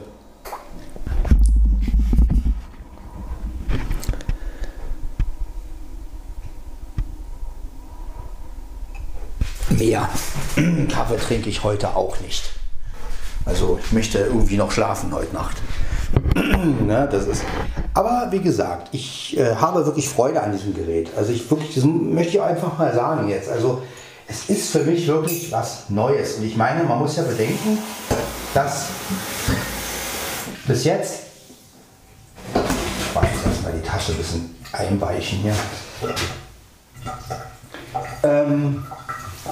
mehr 9.71 10.09
Kaffee 10.89 11.19
trinke 11.19 11.51
ich 11.51 11.63
heute 11.63 11.95
auch 11.95 12.19
nicht. 12.19 12.51
Also 13.45 13.79
ich 13.81 13.93
möchte 13.93 14.19
irgendwie 14.19 14.57
noch 14.57 14.73
schlafen 14.73 15.15
heute 15.15 15.33
Nacht. 15.33 15.59
ne, 16.35 17.09
das 17.13 17.29
ist. 17.29 17.45
Aber 17.95 18.27
wie 18.33 18.41
gesagt, 18.41 18.89
ich 18.91 19.39
äh, 19.39 19.55
habe 19.55 19.87
wirklich 19.87 20.09
Freude 20.09 20.43
an 20.43 20.51
diesem 20.51 20.75
Gerät. 20.75 21.13
Also 21.17 21.33
ich 21.33 21.49
wirklich, 21.49 21.77
das 21.77 21.85
möchte 21.85 22.39
ich 22.39 22.43
einfach 22.43 22.77
mal 22.77 22.93
sagen 22.93 23.29
jetzt. 23.29 23.49
Also 23.49 23.83
es 24.27 24.49
ist 24.49 24.71
für 24.71 24.81
mich 24.81 25.07
wirklich 25.07 25.53
was 25.53 25.91
Neues. 25.91 26.35
Und 26.35 26.45
ich 26.45 26.57
meine, 26.57 26.85
man 26.85 26.99
muss 26.99 27.17
ja 27.17 27.23
bedenken, 27.23 27.79
dass 28.55 28.87
bis 30.67 30.85
jetzt, 30.85 31.15
ich 32.55 33.15
weiß 33.15 33.29
jetzt 33.47 33.63
mal 33.63 33.73
die 33.73 33.87
Tasche 33.87 34.13
ein 34.13 34.19
bisschen 34.19 34.55
einweichen 34.73 35.39
hier. 35.39 35.55
Ähm, 38.23 38.87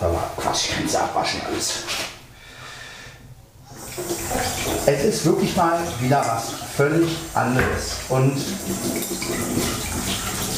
aber 0.01 0.31
Quatsch, 0.37 0.67
ich 0.67 0.77
kann 0.77 0.85
es 0.87 0.97
abwaschen 0.97 1.41
alles. 1.47 1.75
Es 4.87 5.05
ist 5.05 5.27
wirklich 5.27 5.57
mal 5.57 5.79
wieder 6.01 6.21
was 6.21 6.53
völlig 6.77 7.17
anderes. 7.35 7.97
Und 8.09 8.37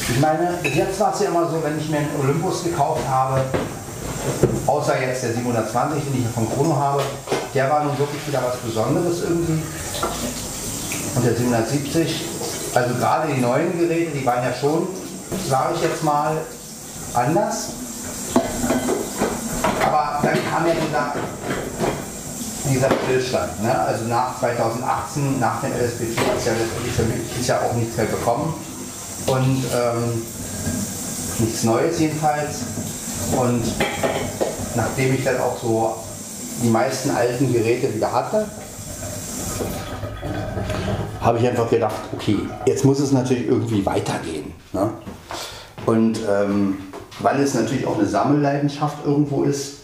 ich 0.08 0.20
meine, 0.20 0.58
bis 0.62 0.74
jetzt 0.74 1.00
war 1.00 1.14
es 1.14 1.20
ja 1.20 1.28
immer 1.28 1.50
so, 1.50 1.62
wenn 1.64 1.78
ich 1.78 1.88
mir 1.88 1.98
einen 1.98 2.20
Olympus 2.20 2.64
gekauft 2.64 3.06
habe, 3.08 3.42
außer 4.66 5.00
jetzt 5.00 5.22
der 5.22 5.32
720, 5.32 6.04
den 6.04 6.22
ich 6.22 6.34
von 6.34 6.48
Chrono 6.52 6.76
habe, 6.76 7.02
der 7.54 7.70
war 7.70 7.84
nun 7.84 7.98
wirklich 7.98 8.26
wieder 8.26 8.42
was 8.42 8.56
Besonderes 8.58 9.22
irgendwie. 9.22 9.62
Und 11.14 11.24
der 11.24 11.36
770, 11.36 12.24
also 12.74 12.94
gerade 12.94 13.32
die 13.32 13.40
neuen 13.40 13.78
Geräte, 13.78 14.16
die 14.16 14.24
waren 14.24 14.42
ja 14.42 14.54
schon, 14.54 14.88
sage 15.48 15.74
ich 15.76 15.82
jetzt 15.82 16.02
mal, 16.02 16.36
anders. 17.14 17.68
Aber 19.84 20.20
dann 20.22 20.38
kam 20.50 20.66
ja 20.66 20.74
dieser 20.74 21.14
dieser 22.72 22.88
Stillstand. 23.04 23.62
Ne? 23.62 23.78
Also 23.78 24.04
nach 24.06 24.38
2018, 24.38 25.40
nach 25.40 25.60
dem 25.60 25.72
LSPT 25.72 26.18
ist 26.36 26.46
ja 26.46 26.52
letztendlich 26.52 26.94
für 26.94 27.02
mich 27.02 27.40
ist 27.40 27.48
ja 27.48 27.60
auch 27.60 27.74
nichts 27.74 27.96
mehr 27.96 28.06
gekommen. 28.06 28.54
Und 29.26 29.64
ähm, 29.74 30.22
nichts 31.38 31.64
Neues 31.64 31.98
jedenfalls. 31.98 32.60
Und 33.36 33.62
nachdem 34.74 35.14
ich 35.14 35.24
dann 35.24 35.40
auch 35.40 35.60
so 35.60 35.96
die 36.62 36.68
meisten 36.68 37.10
alten 37.10 37.52
Geräte 37.52 37.94
wieder 37.94 38.12
hatte, 38.12 38.46
habe 41.20 41.38
ich 41.38 41.46
einfach 41.46 41.68
gedacht, 41.70 41.94
okay, 42.12 42.36
jetzt 42.66 42.84
muss 42.84 42.98
es 42.98 43.12
natürlich 43.12 43.46
irgendwie 43.46 43.84
weitergehen. 43.84 44.52
Ne? 44.72 44.90
Und 45.86 46.20
ähm, 46.28 46.78
weil 47.20 47.40
es 47.40 47.54
natürlich 47.54 47.86
auch 47.86 47.98
eine 47.98 48.06
Sammelleidenschaft 48.06 49.04
irgendwo 49.04 49.44
ist, 49.44 49.78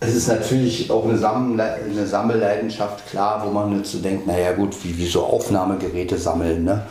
es 0.00 0.14
ist 0.14 0.28
natürlich 0.28 0.90
auch 0.90 1.04
eine, 1.04 1.16
Sammle 1.16 1.62
eine 1.62 2.06
Sammelleidenschaft, 2.06 3.08
klar, 3.08 3.42
wo 3.44 3.50
man 3.50 3.84
so 3.84 3.98
denkt, 3.98 4.26
naja 4.26 4.52
gut, 4.52 4.76
wie, 4.84 4.96
wie 4.98 5.06
so 5.06 5.24
Aufnahmegeräte 5.24 6.18
sammeln. 6.18 6.64
Ne? 6.64 6.82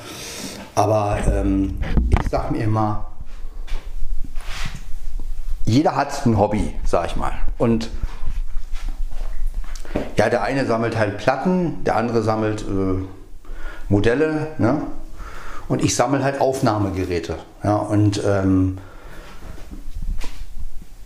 Aber 0.74 1.20
ähm, 1.32 1.78
ich 2.10 2.30
sag 2.30 2.52
mir 2.52 2.64
immer, 2.64 3.13
jeder 5.66 5.96
hat 5.96 6.26
ein 6.26 6.38
Hobby, 6.38 6.74
sag 6.86 7.08
ich 7.08 7.16
mal. 7.16 7.34
Und 7.58 7.90
ja, 10.18 10.30
der 10.30 10.44
eine 10.44 10.66
sammelt 10.66 10.98
halt 10.98 11.18
Platten, 11.18 11.84
der 11.84 11.96
andere 11.96 12.22
sammelt 12.24 12.62
äh, 12.62 13.04
Modelle, 13.90 14.48
ne? 14.58 14.82
Und 15.70 15.84
ich 15.84 15.96
sammle 15.96 16.24
halt 16.24 16.42
Aufnahmegeräte. 16.42 17.38
Ja, 17.64 17.78
und 17.78 18.22
ähm, 18.26 18.78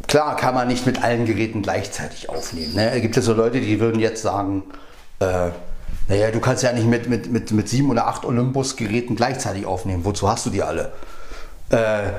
klar 0.08 0.36
kann 0.36 0.55
man 0.55 0.68
nicht 0.68 0.86
mit 0.86 1.03
allen 1.03 1.26
Geräten 1.26 1.62
gleichzeitig 1.62 2.30
aufnehmen. 2.30 2.74
Ne? 2.74 2.91
Es 2.91 3.01
gibt 3.01 3.16
ja 3.16 3.22
so 3.22 3.34
Leute, 3.34 3.62
die 3.62 3.80
würden 3.80 3.99
jetzt 3.99 4.24
sagen, 4.24 4.64
äh, 5.20 5.51
naja, 6.08 6.32
du 6.32 6.39
kannst 6.39 6.64
ja 6.64 6.72
nicht 6.72 6.88
mit, 6.88 7.08
mit, 7.08 7.32
mit, 7.32 7.51
mit 7.51 7.70
sieben 7.70 7.91
oder 7.91 8.08
acht 8.08 8.26
Olympus-Geräten 8.26 9.16
gleichzeitig 9.16 9.66
aufnehmen. 9.66 10.05
Wozu 10.05 10.28
hast 10.28 10.45
du 10.45 10.49
die 10.49 10.64
alle? 10.64 10.91
Äh, 11.70 12.10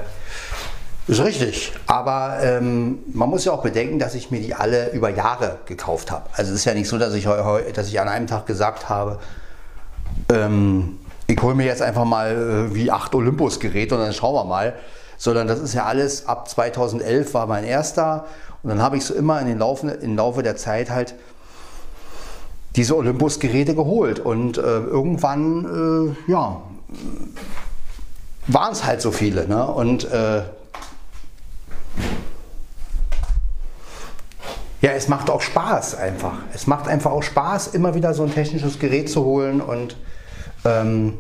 ist 1.09 1.25
richtig. 1.25 1.73
Aber 1.87 2.39
ähm, 2.43 2.99
man 3.13 3.31
muss 3.31 3.45
ja 3.45 3.53
auch 3.53 3.63
bedenken, 3.63 3.99
dass 3.99 4.15
ich 4.15 4.31
mir 4.31 4.41
die 4.41 4.55
alle 4.55 4.91
über 4.93 5.09
Jahre 5.09 5.59
gekauft 5.67 6.11
habe. 6.11 6.29
Also 6.35 6.53
es 6.53 6.61
ist 6.61 6.65
ja 6.67 6.75
nicht 6.75 6.89
so, 6.89 6.99
dass 6.99 7.15
ich, 7.15 7.27
dass 7.75 7.89
ich 7.89 8.01
an 8.01 8.09
einem 8.09 8.27
Tag 8.27 8.47
gesagt 8.47 8.89
habe, 8.89 9.19
ähm, 10.31 10.99
ich 11.27 11.41
hole 11.43 11.55
mir 11.55 11.67
jetzt 11.67 11.83
einfach 11.83 12.05
mal 12.05 12.69
äh, 12.71 12.75
wie 12.75 12.91
acht 12.91 13.15
Olympus-Geräte 13.15 13.95
und 13.95 14.03
dann 14.03 14.13
schauen 14.13 14.35
wir 14.35 14.45
mal. 14.45 14.75
Sondern 15.17 15.49
das 15.49 15.61
ist 15.61 15.75
ja 15.75 15.85
alles, 15.85 16.27
ab 16.27 16.49
2011 16.49 17.35
war 17.35 17.47
mein 17.47 17.65
erster. 17.65 18.27
Und 18.63 18.71
dann 18.71 18.83
habe 18.83 18.97
ich 18.97 19.05
so 19.05 19.15
immer 19.15 19.41
in 19.41 19.47
den 19.47 19.59
Laufe, 19.59 19.89
im 19.89 20.17
Laufe 20.17 20.43
der 20.43 20.57
Zeit 20.57 20.91
halt 20.91 21.15
diese 22.77 22.97
Olympus-Geräte 22.97 23.75
geholt. 23.75 24.21
Und 24.21 24.59
äh, 24.59 24.61
irgendwann, 24.61 26.15
äh, 26.29 26.31
ja, 26.31 26.63
waren 28.47 28.73
es 28.73 28.85
halt 28.85 29.03
so 29.03 29.11
viele. 29.11 29.49
Ne? 29.49 29.67
Und 29.67 30.11
äh, 30.11 30.43
Ja, 34.81 34.93
es 34.93 35.09
macht 35.09 35.29
auch 35.29 35.41
Spaß 35.41 35.97
einfach. 35.97 36.35
Es 36.55 36.69
macht 36.69 36.87
einfach 36.87 37.11
auch 37.11 37.23
Spaß, 37.23 37.69
immer 37.69 37.95
wieder 37.95 38.15
so 38.15 38.23
ein 38.23 38.33
technisches 38.33 38.79
Gerät 38.79 39.11
zu 39.11 39.25
holen. 39.25 39.61
Und 39.61 39.97
ähm, 40.65 41.15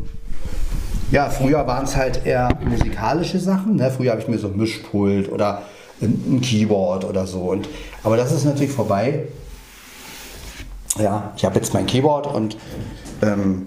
ja, 1.10 1.28
früher 1.28 1.66
waren 1.66 1.84
es 1.84 1.96
halt 1.96 2.24
eher 2.24 2.50
musikalische 2.64 3.40
Sachen. 3.40 3.76
Ne? 3.76 3.90
Früher 3.90 4.12
habe 4.12 4.20
ich 4.20 4.28
mir 4.28 4.38
so 4.38 4.46
ein 4.46 4.56
Mischpult 4.56 5.30
oder 5.32 5.62
ein, 6.00 6.40
Keyboard 6.40 7.04
oder 7.04 7.26
so. 7.26 7.40
Und, 7.40 7.68
aber 8.04 8.16
das 8.16 8.30
ist 8.30 8.44
natürlich 8.44 8.72
vorbei. 8.72 9.24
Ja, 10.96 11.32
ich 11.36 11.44
habe 11.44 11.56
jetzt 11.56 11.74
mein 11.74 11.86
Keyboard 11.86 12.28
und 12.28 12.56
ähm, 13.22 13.66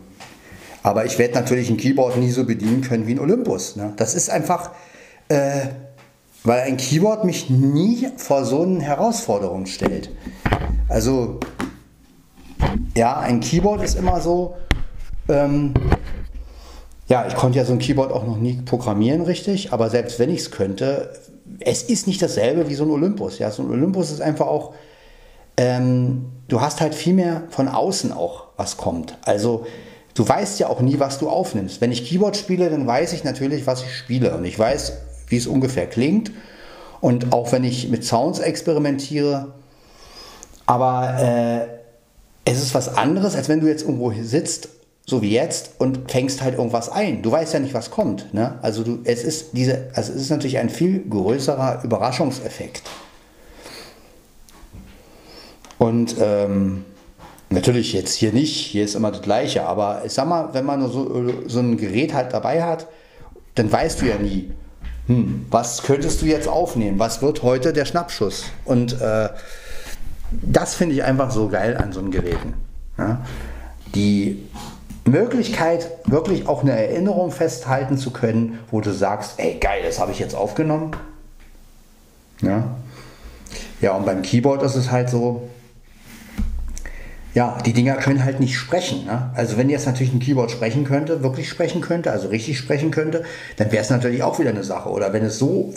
aber 0.83 1.05
ich 1.05 1.19
werde 1.19 1.33
natürlich 1.35 1.69
ein 1.69 1.77
Keyboard 1.77 2.17
nie 2.17 2.31
so 2.31 2.45
bedienen 2.45 2.81
können 2.81 3.07
wie 3.07 3.13
ein 3.13 3.19
Olympus. 3.19 3.75
Ne? 3.75 3.93
Das 3.97 4.15
ist 4.15 4.29
einfach. 4.29 4.71
Äh, 5.27 5.67
weil 6.43 6.61
ein 6.61 6.77
Keyboard 6.77 7.23
mich 7.23 7.49
nie 7.49 8.07
vor 8.17 8.45
so 8.45 8.63
eine 8.63 8.81
Herausforderung 8.81 9.65
stellt. 9.65 10.09
Also, 10.89 11.39
ja, 12.95 13.19
ein 13.19 13.39
Keyboard 13.39 13.83
ist 13.83 13.95
immer 13.95 14.21
so, 14.21 14.55
ähm, 15.29 15.73
ja, 17.07 17.25
ich 17.27 17.35
konnte 17.35 17.57
ja 17.57 17.65
so 17.65 17.73
ein 17.73 17.79
Keyboard 17.79 18.11
auch 18.11 18.25
noch 18.25 18.37
nie 18.37 18.61
programmieren 18.65 19.21
richtig, 19.21 19.73
aber 19.73 19.89
selbst 19.89 20.17
wenn 20.19 20.29
ich 20.29 20.41
es 20.41 20.51
könnte, 20.51 21.13
es 21.59 21.83
ist 21.83 22.07
nicht 22.07 22.21
dasselbe 22.21 22.69
wie 22.69 22.75
so 22.75 22.85
ein 22.85 22.89
Olympus. 22.89 23.37
Ja, 23.37 23.51
so 23.51 23.61
ein 23.61 23.69
Olympus 23.69 24.11
ist 24.11 24.21
einfach 24.21 24.47
auch, 24.47 24.73
ähm, 25.57 26.25
du 26.47 26.61
hast 26.61 26.81
halt 26.81 26.95
viel 26.95 27.13
mehr 27.13 27.43
von 27.49 27.67
außen 27.67 28.11
auch, 28.11 28.45
was 28.57 28.77
kommt. 28.77 29.17
Also, 29.25 29.65
du 30.15 30.27
weißt 30.27 30.59
ja 30.59 30.69
auch 30.69 30.81
nie, 30.81 30.99
was 30.99 31.19
du 31.19 31.29
aufnimmst. 31.29 31.81
Wenn 31.81 31.91
ich 31.91 32.07
Keyboard 32.07 32.35
spiele, 32.35 32.69
dann 32.69 32.87
weiß 32.87 33.13
ich 33.13 33.23
natürlich, 33.23 33.67
was 33.67 33.83
ich 33.83 33.95
spiele. 33.95 34.35
Und 34.35 34.45
ich 34.45 34.57
weiß, 34.57 34.93
wie 35.31 35.37
es 35.37 35.47
ungefähr 35.47 35.87
klingt. 35.87 36.31
Und 36.99 37.33
auch 37.33 37.51
wenn 37.51 37.63
ich 37.63 37.89
mit 37.89 38.05
Sounds 38.05 38.39
experimentiere, 38.39 39.53
aber 40.67 41.19
äh, 41.19 41.67
es 42.45 42.61
ist 42.61 42.75
was 42.75 42.95
anderes, 42.95 43.35
als 43.35 43.49
wenn 43.49 43.59
du 43.59 43.67
jetzt 43.67 43.83
irgendwo 43.83 44.13
sitzt, 44.21 44.69
so 45.05 45.21
wie 45.21 45.31
jetzt, 45.31 45.71
und 45.79 46.11
fängst 46.11 46.41
halt 46.41 46.55
irgendwas 46.55 46.89
ein. 46.89 47.21
Du 47.21 47.31
weißt 47.31 47.53
ja 47.53 47.59
nicht, 47.59 47.73
was 47.73 47.89
kommt. 47.89 48.33
Ne? 48.33 48.59
Also 48.61 48.83
du, 48.83 48.99
es 49.03 49.23
ist 49.23 49.53
diese, 49.53 49.89
also 49.95 50.13
es 50.13 50.21
ist 50.21 50.29
natürlich 50.29 50.59
ein 50.59 50.69
viel 50.69 51.03
größerer 51.09 51.83
Überraschungseffekt. 51.83 52.83
Und 55.79 56.15
ähm, 56.21 56.85
natürlich 57.49 57.93
jetzt 57.93 58.13
hier 58.13 58.31
nicht, 58.31 58.55
hier 58.55 58.85
ist 58.85 58.93
immer 58.93 59.11
das 59.11 59.23
Gleiche, 59.23 59.65
aber 59.65 60.03
ich 60.05 60.13
sag 60.13 60.27
mal, 60.27 60.53
wenn 60.53 60.65
man 60.65 60.87
so, 60.89 61.33
so 61.47 61.59
ein 61.59 61.77
Gerät 61.77 62.13
halt 62.13 62.33
dabei 62.33 62.63
hat, 62.63 62.87
dann 63.55 63.71
weißt 63.71 64.01
du 64.01 64.05
ja 64.05 64.17
nie, 64.17 64.51
hm, 65.07 65.45
was 65.49 65.83
könntest 65.83 66.21
du 66.21 66.25
jetzt 66.25 66.47
aufnehmen? 66.47 66.99
Was 66.99 67.21
wird 67.21 67.43
heute 67.43 67.73
der 67.73 67.85
Schnappschuss? 67.85 68.45
Und 68.65 68.99
äh, 69.01 69.29
das 70.31 70.75
finde 70.75 70.95
ich 70.95 71.03
einfach 71.03 71.31
so 71.31 71.49
geil 71.49 71.77
an 71.77 71.91
so 71.91 71.99
einem 71.99 72.11
Geräten. 72.11 72.53
Ja? 72.97 73.21
Die 73.95 74.47
Möglichkeit, 75.05 75.89
wirklich 76.05 76.47
auch 76.47 76.61
eine 76.61 76.71
Erinnerung 76.71 77.31
festhalten 77.31 77.97
zu 77.97 78.11
können, 78.11 78.59
wo 78.69 78.81
du 78.81 78.93
sagst, 78.93 79.33
ey 79.37 79.57
geil, 79.59 79.81
das 79.83 79.99
habe 79.99 80.11
ich 80.11 80.19
jetzt 80.19 80.35
aufgenommen. 80.35 80.91
Ja? 82.41 82.63
ja, 83.81 83.93
und 83.93 84.05
beim 84.05 84.21
Keyboard 84.21 84.63
ist 84.63 84.75
es 84.75 84.91
halt 84.91 85.09
so, 85.09 85.49
ja, 87.33 87.57
die 87.65 87.73
Dinger 87.73 87.95
können 87.95 88.23
halt 88.25 88.39
nicht 88.39 88.57
sprechen. 88.57 89.05
Ne? 89.05 89.31
Also 89.35 89.57
wenn 89.57 89.69
jetzt 89.69 89.85
natürlich 89.85 90.13
ein 90.13 90.19
Keyboard 90.19 90.51
sprechen 90.51 90.83
könnte, 90.83 91.23
wirklich 91.23 91.47
sprechen 91.47 91.81
könnte, 91.81 92.11
also 92.11 92.27
richtig 92.27 92.57
sprechen 92.57 92.91
könnte, 92.91 93.23
dann 93.55 93.71
wäre 93.71 93.81
es 93.81 93.89
natürlich 93.89 94.23
auch 94.23 94.39
wieder 94.39 94.49
eine 94.49 94.63
Sache. 94.63 94.89
Oder 94.89 95.13
wenn 95.13 95.23
es 95.23 95.37
so 95.37 95.73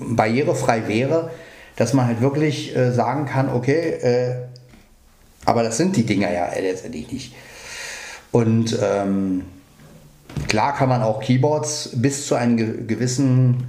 barrierefrei 0.00 0.88
wäre, 0.88 1.30
dass 1.76 1.92
man 1.92 2.06
halt 2.06 2.20
wirklich 2.20 2.74
äh, 2.74 2.92
sagen 2.92 3.26
kann, 3.26 3.50
okay, 3.50 3.90
äh, 3.90 4.34
aber 5.44 5.62
das 5.62 5.76
sind 5.76 5.96
die 5.96 6.06
Dinger 6.06 6.32
ja 6.32 6.48
letztendlich 6.58 7.12
nicht. 7.12 7.34
Und 8.32 8.78
ähm, 8.82 9.42
klar 10.48 10.74
kann 10.74 10.88
man 10.88 11.02
auch 11.02 11.20
Keyboards 11.20 11.90
bis 11.96 12.26
zu 12.26 12.34
einem 12.34 12.86
gewissen 12.86 13.66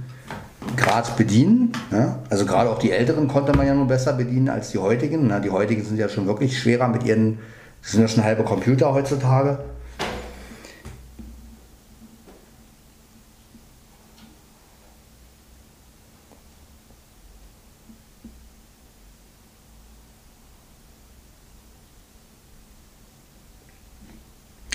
Grad 0.76 1.16
bedienen. 1.16 1.72
Ja? 1.90 2.18
Also 2.30 2.46
gerade 2.46 2.70
auch 2.70 2.78
die 2.78 2.90
älteren 2.90 3.28
konnte 3.28 3.56
man 3.56 3.66
ja 3.66 3.74
nur 3.74 3.86
besser 3.86 4.12
bedienen 4.12 4.48
als 4.48 4.70
die 4.70 4.78
heutigen. 4.78 5.26
Na, 5.28 5.40
die 5.40 5.50
heutigen 5.50 5.84
sind 5.84 5.98
ja 5.98 6.08
schon 6.08 6.26
wirklich 6.26 6.58
schwerer 6.58 6.88
mit 6.88 7.04
ihren, 7.04 7.38
das 7.82 7.92
sind 7.92 8.00
ja 8.00 8.08
schon 8.08 8.24
halbe 8.24 8.44
Computer 8.44 8.92
heutzutage. 8.92 9.58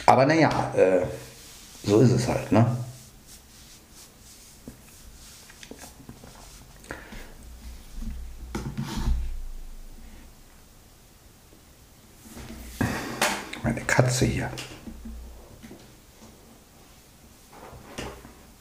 Aber 0.05 0.25
naja, 0.25 0.49
äh, 0.75 1.05
so 1.85 2.01
ist 2.01 2.11
es 2.11 2.27
halt, 2.27 2.51
ne? 2.51 2.65
Katze 13.87 14.25
hier. 14.25 14.49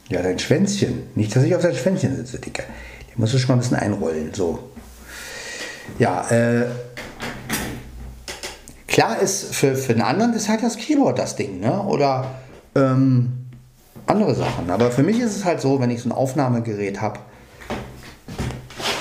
Ja, 0.09 0.21
dein 0.21 0.39
Schwänzchen. 0.39 1.03
Nicht, 1.15 1.35
dass 1.35 1.43
ich 1.43 1.55
auf 1.55 1.61
dein 1.61 1.75
Schwänzchen 1.75 2.15
sitze, 2.15 2.39
Dicker. 2.39 2.63
Den 2.63 3.15
musst 3.15 3.33
du 3.33 3.37
schon 3.37 3.47
mal 3.49 3.53
ein 3.55 3.59
bisschen 3.59 3.77
einrollen. 3.77 4.33
So. 4.33 4.59
Ja, 5.99 6.29
äh, 6.29 6.65
klar 8.87 9.19
ist, 9.19 9.55
für, 9.55 9.75
für 9.75 9.93
den 9.93 10.01
anderen 10.01 10.33
ist 10.33 10.49
halt 10.49 10.63
das 10.63 10.77
Keyboard 10.77 11.17
das 11.17 11.35
Ding, 11.35 11.61
ne? 11.61 11.81
Oder 11.83 12.25
ähm, 12.75 13.47
andere 14.05 14.35
Sachen. 14.35 14.69
Aber 14.69 14.91
für 14.91 15.03
mich 15.03 15.19
ist 15.19 15.35
es 15.35 15.45
halt 15.45 15.61
so, 15.61 15.79
wenn 15.79 15.89
ich 15.89 16.01
so 16.01 16.09
ein 16.09 16.13
Aufnahmegerät 16.13 16.99
habe, 16.99 17.19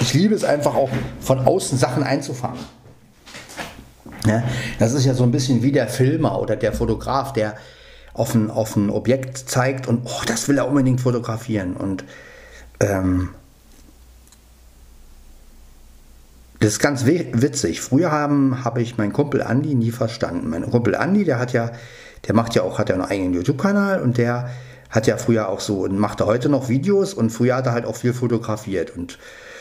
ich 0.01 0.15
liebe 0.15 0.35
es 0.35 0.45
einfach 0.45 0.75
auch 0.75 0.91
von 1.21 1.41
außen 1.41 1.77
Sachen 1.77 2.03
einzufangen. 2.03 2.61
Ja, 4.27 4.43
das 4.79 4.93
ist 4.93 5.05
ja 5.05 5.15
so 5.15 5.25
ein 5.25 5.31
bisschen 5.31 5.63
wie 5.63 5.73
der 5.73 5.89
Filmer 5.89 6.41
oder 6.41 6.57
der 6.57 6.73
Fotograf, 6.73 7.33
der 7.33 7.57
auf 8.13 8.35
ein, 8.35 8.51
auf 8.51 8.77
ein 8.77 8.91
Objekt 8.91 9.39
zeigt 9.39 9.87
und 9.87 10.03
oh, 10.05 10.23
das 10.27 10.49
will 10.49 10.59
er 10.59 10.69
unbedingt 10.69 11.01
fotografieren. 11.01 11.75
Und 11.77 12.05
ähm, 12.81 13.31
das 16.59 16.73
ist 16.73 16.79
ganz 16.81 17.07
witzig. 17.07 17.81
Früher 17.81 18.13
habe 18.13 18.65
hab 18.65 18.77
ich 18.77 18.99
meinen 18.99 19.13
Kumpel 19.13 19.43
Andi 19.43 19.75
nie 19.75 19.91
verstanden. 19.91 20.51
Mein 20.51 20.71
Kumpel 20.71 20.95
Andi, 20.95 21.25
der 21.25 21.39
hat 21.39 21.53
ja, 21.53 21.71
der 22.27 22.35
macht 22.35 22.55
ja 22.55 22.63
auch, 22.63 22.79
hat 22.79 22.91
ja 22.91 22.97
einen 22.97 23.05
eigenen 23.05 23.33
YouTube-Kanal 23.33 24.03
und 24.03 24.19
der 24.19 24.51
hat 24.91 25.07
ja 25.07 25.17
früher 25.17 25.49
auch 25.49 25.61
so 25.61 25.85
und 25.85 25.99
macht 25.99 26.21
heute 26.21 26.49
noch 26.49 26.69
Videos 26.69 27.15
und 27.15 27.31
früher 27.31 27.57
hat 27.57 27.67
er 27.67 27.73
halt 27.73 27.87
auch 27.87 27.97
viel 27.97 28.13
fotografiert 28.13 28.95
und 28.95 29.19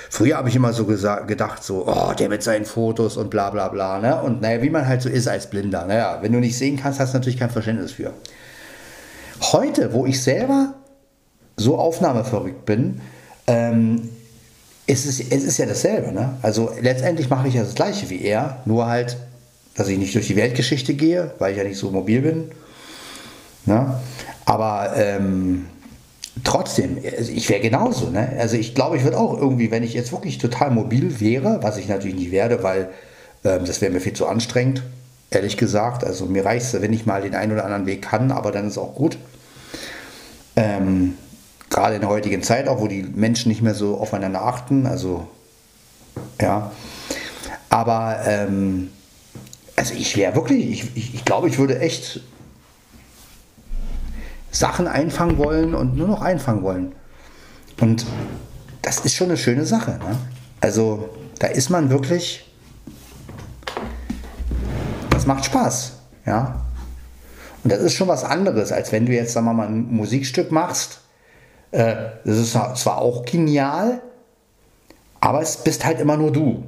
Früher 0.09 0.37
habe 0.37 0.49
ich 0.49 0.55
immer 0.55 0.73
so 0.73 0.85
gedacht, 0.85 1.63
so, 1.63 1.87
oh, 1.87 2.13
der 2.13 2.29
mit 2.29 2.41
seinen 2.41 2.65
Fotos 2.65 3.15
und 3.15 3.29
bla 3.29 3.51
bla 3.51 3.67
bla. 3.67 3.99
Ne? 3.99 4.19
Und 4.19 4.41
naja, 4.41 4.61
wie 4.63 4.71
man 4.71 4.87
halt 4.87 5.03
so 5.03 5.09
ist 5.09 5.27
als 5.27 5.49
Blinder. 5.49 5.85
Naja, 5.85 6.17
wenn 6.21 6.31
du 6.31 6.39
nicht 6.39 6.57
sehen 6.57 6.77
kannst, 6.77 6.99
hast 6.99 7.13
du 7.13 7.19
natürlich 7.19 7.39
kein 7.39 7.51
Verständnis 7.51 7.91
für. 7.91 8.11
Heute, 9.53 9.93
wo 9.93 10.07
ich 10.07 10.21
selber 10.21 10.73
so 11.57 11.77
aufnahmeverrückt 11.77 12.65
bin, 12.65 13.01
ähm, 13.45 14.09
ist 14.87 15.05
es, 15.05 15.19
es 15.19 15.43
ist 15.43 15.59
ja 15.59 15.67
dasselbe. 15.67 16.11
Ne? 16.11 16.37
Also 16.41 16.71
letztendlich 16.81 17.29
mache 17.29 17.47
ich 17.47 17.53
ja 17.53 17.63
das 17.63 17.75
gleiche 17.75 18.09
wie 18.09 18.23
er, 18.23 18.63
nur 18.65 18.87
halt, 18.87 19.15
dass 19.75 19.87
ich 19.87 19.99
nicht 19.99 20.15
durch 20.15 20.27
die 20.27 20.35
Weltgeschichte 20.35 20.95
gehe, 20.95 21.31
weil 21.37 21.51
ich 21.51 21.57
ja 21.59 21.63
nicht 21.63 21.77
so 21.77 21.91
mobil 21.91 22.21
bin. 22.21 22.51
Ne? 23.65 23.93
Aber 24.45 24.93
ähm, 24.95 25.67
trotzdem, 26.43 26.97
also 27.17 27.31
ich 27.31 27.49
wäre 27.49 27.61
genauso. 27.61 28.09
Ne? 28.09 28.35
Also 28.39 28.57
ich 28.57 28.75
glaube, 28.75 28.97
ich 28.97 29.03
würde 29.03 29.17
auch 29.17 29.37
irgendwie, 29.37 29.71
wenn 29.71 29.83
ich 29.83 29.93
jetzt 29.93 30.11
wirklich 30.11 30.37
total 30.37 30.71
mobil 30.71 31.19
wäre, 31.19 31.59
was 31.61 31.77
ich 31.77 31.87
natürlich 31.87 32.15
nicht 32.15 32.31
werde, 32.31 32.63
weil 32.63 32.89
ähm, 33.43 33.65
das 33.65 33.81
wäre 33.81 33.91
mir 33.91 34.01
viel 34.01 34.13
zu 34.13 34.27
anstrengend, 34.27 34.83
ehrlich 35.29 35.57
gesagt. 35.57 36.03
Also 36.03 36.25
mir 36.25 36.45
reicht 36.45 36.65
es, 36.65 36.81
wenn 36.81 36.93
ich 36.93 37.05
mal 37.05 37.21
den 37.21 37.35
einen 37.35 37.51
oder 37.53 37.63
anderen 37.63 37.85
Weg 37.85 38.01
kann, 38.03 38.31
aber 38.31 38.51
dann 38.51 38.67
ist 38.67 38.77
auch 38.77 38.95
gut. 38.95 39.17
Ähm, 40.55 41.15
Gerade 41.69 41.95
in 41.95 42.01
der 42.01 42.09
heutigen 42.09 42.41
Zeit, 42.41 42.67
auch 42.67 42.81
wo 42.81 42.87
die 42.87 43.03
Menschen 43.03 43.49
nicht 43.49 43.61
mehr 43.61 43.75
so 43.75 43.97
aufeinander 43.97 44.43
achten. 44.43 44.87
Also 44.87 45.27
ja. 46.41 46.71
Aber 47.69 48.19
ähm, 48.25 48.89
also 49.75 49.93
ich 49.93 50.17
wäre 50.17 50.35
wirklich, 50.35 50.69
ich, 50.69 50.97
ich, 50.97 51.15
ich 51.15 51.25
glaube, 51.25 51.47
ich 51.47 51.57
würde 51.57 51.79
echt 51.79 52.21
Sachen 54.51 54.87
einfangen 54.87 55.37
wollen 55.37 55.75
und 55.75 55.95
nur 55.95 56.07
noch 56.07 56.21
einfangen 56.21 56.63
wollen. 56.63 56.95
Und 57.79 58.05
das 58.81 58.99
ist 58.99 59.15
schon 59.15 59.27
eine 59.27 59.37
schöne 59.37 59.65
Sache. 59.65 59.91
Ne? 59.91 60.17
Also 60.61 61.09
da 61.39 61.47
ist 61.47 61.69
man 61.69 61.89
wirklich, 61.89 62.51
das 65.09 65.25
macht 65.25 65.45
Spaß. 65.45 65.93
Ja? 66.25 66.65
Und 67.63 67.71
das 67.71 67.79
ist 67.79 67.93
schon 67.93 68.07
was 68.07 68.23
anderes, 68.23 68.71
als 68.71 68.91
wenn 68.91 69.05
du 69.05 69.13
jetzt, 69.13 69.33
sagen 69.33 69.45
wir 69.45 69.53
mal, 69.53 69.67
ein 69.67 69.91
Musikstück 69.91 70.51
machst. 70.51 71.01
Äh, 71.71 71.95
das 72.25 72.37
ist 72.37 72.51
zwar 72.51 72.97
auch 72.97 73.25
genial, 73.25 74.01
aber 75.19 75.41
es 75.41 75.57
bist 75.57 75.85
halt 75.85 75.99
immer 75.99 76.17
nur 76.17 76.31
du. 76.31 76.63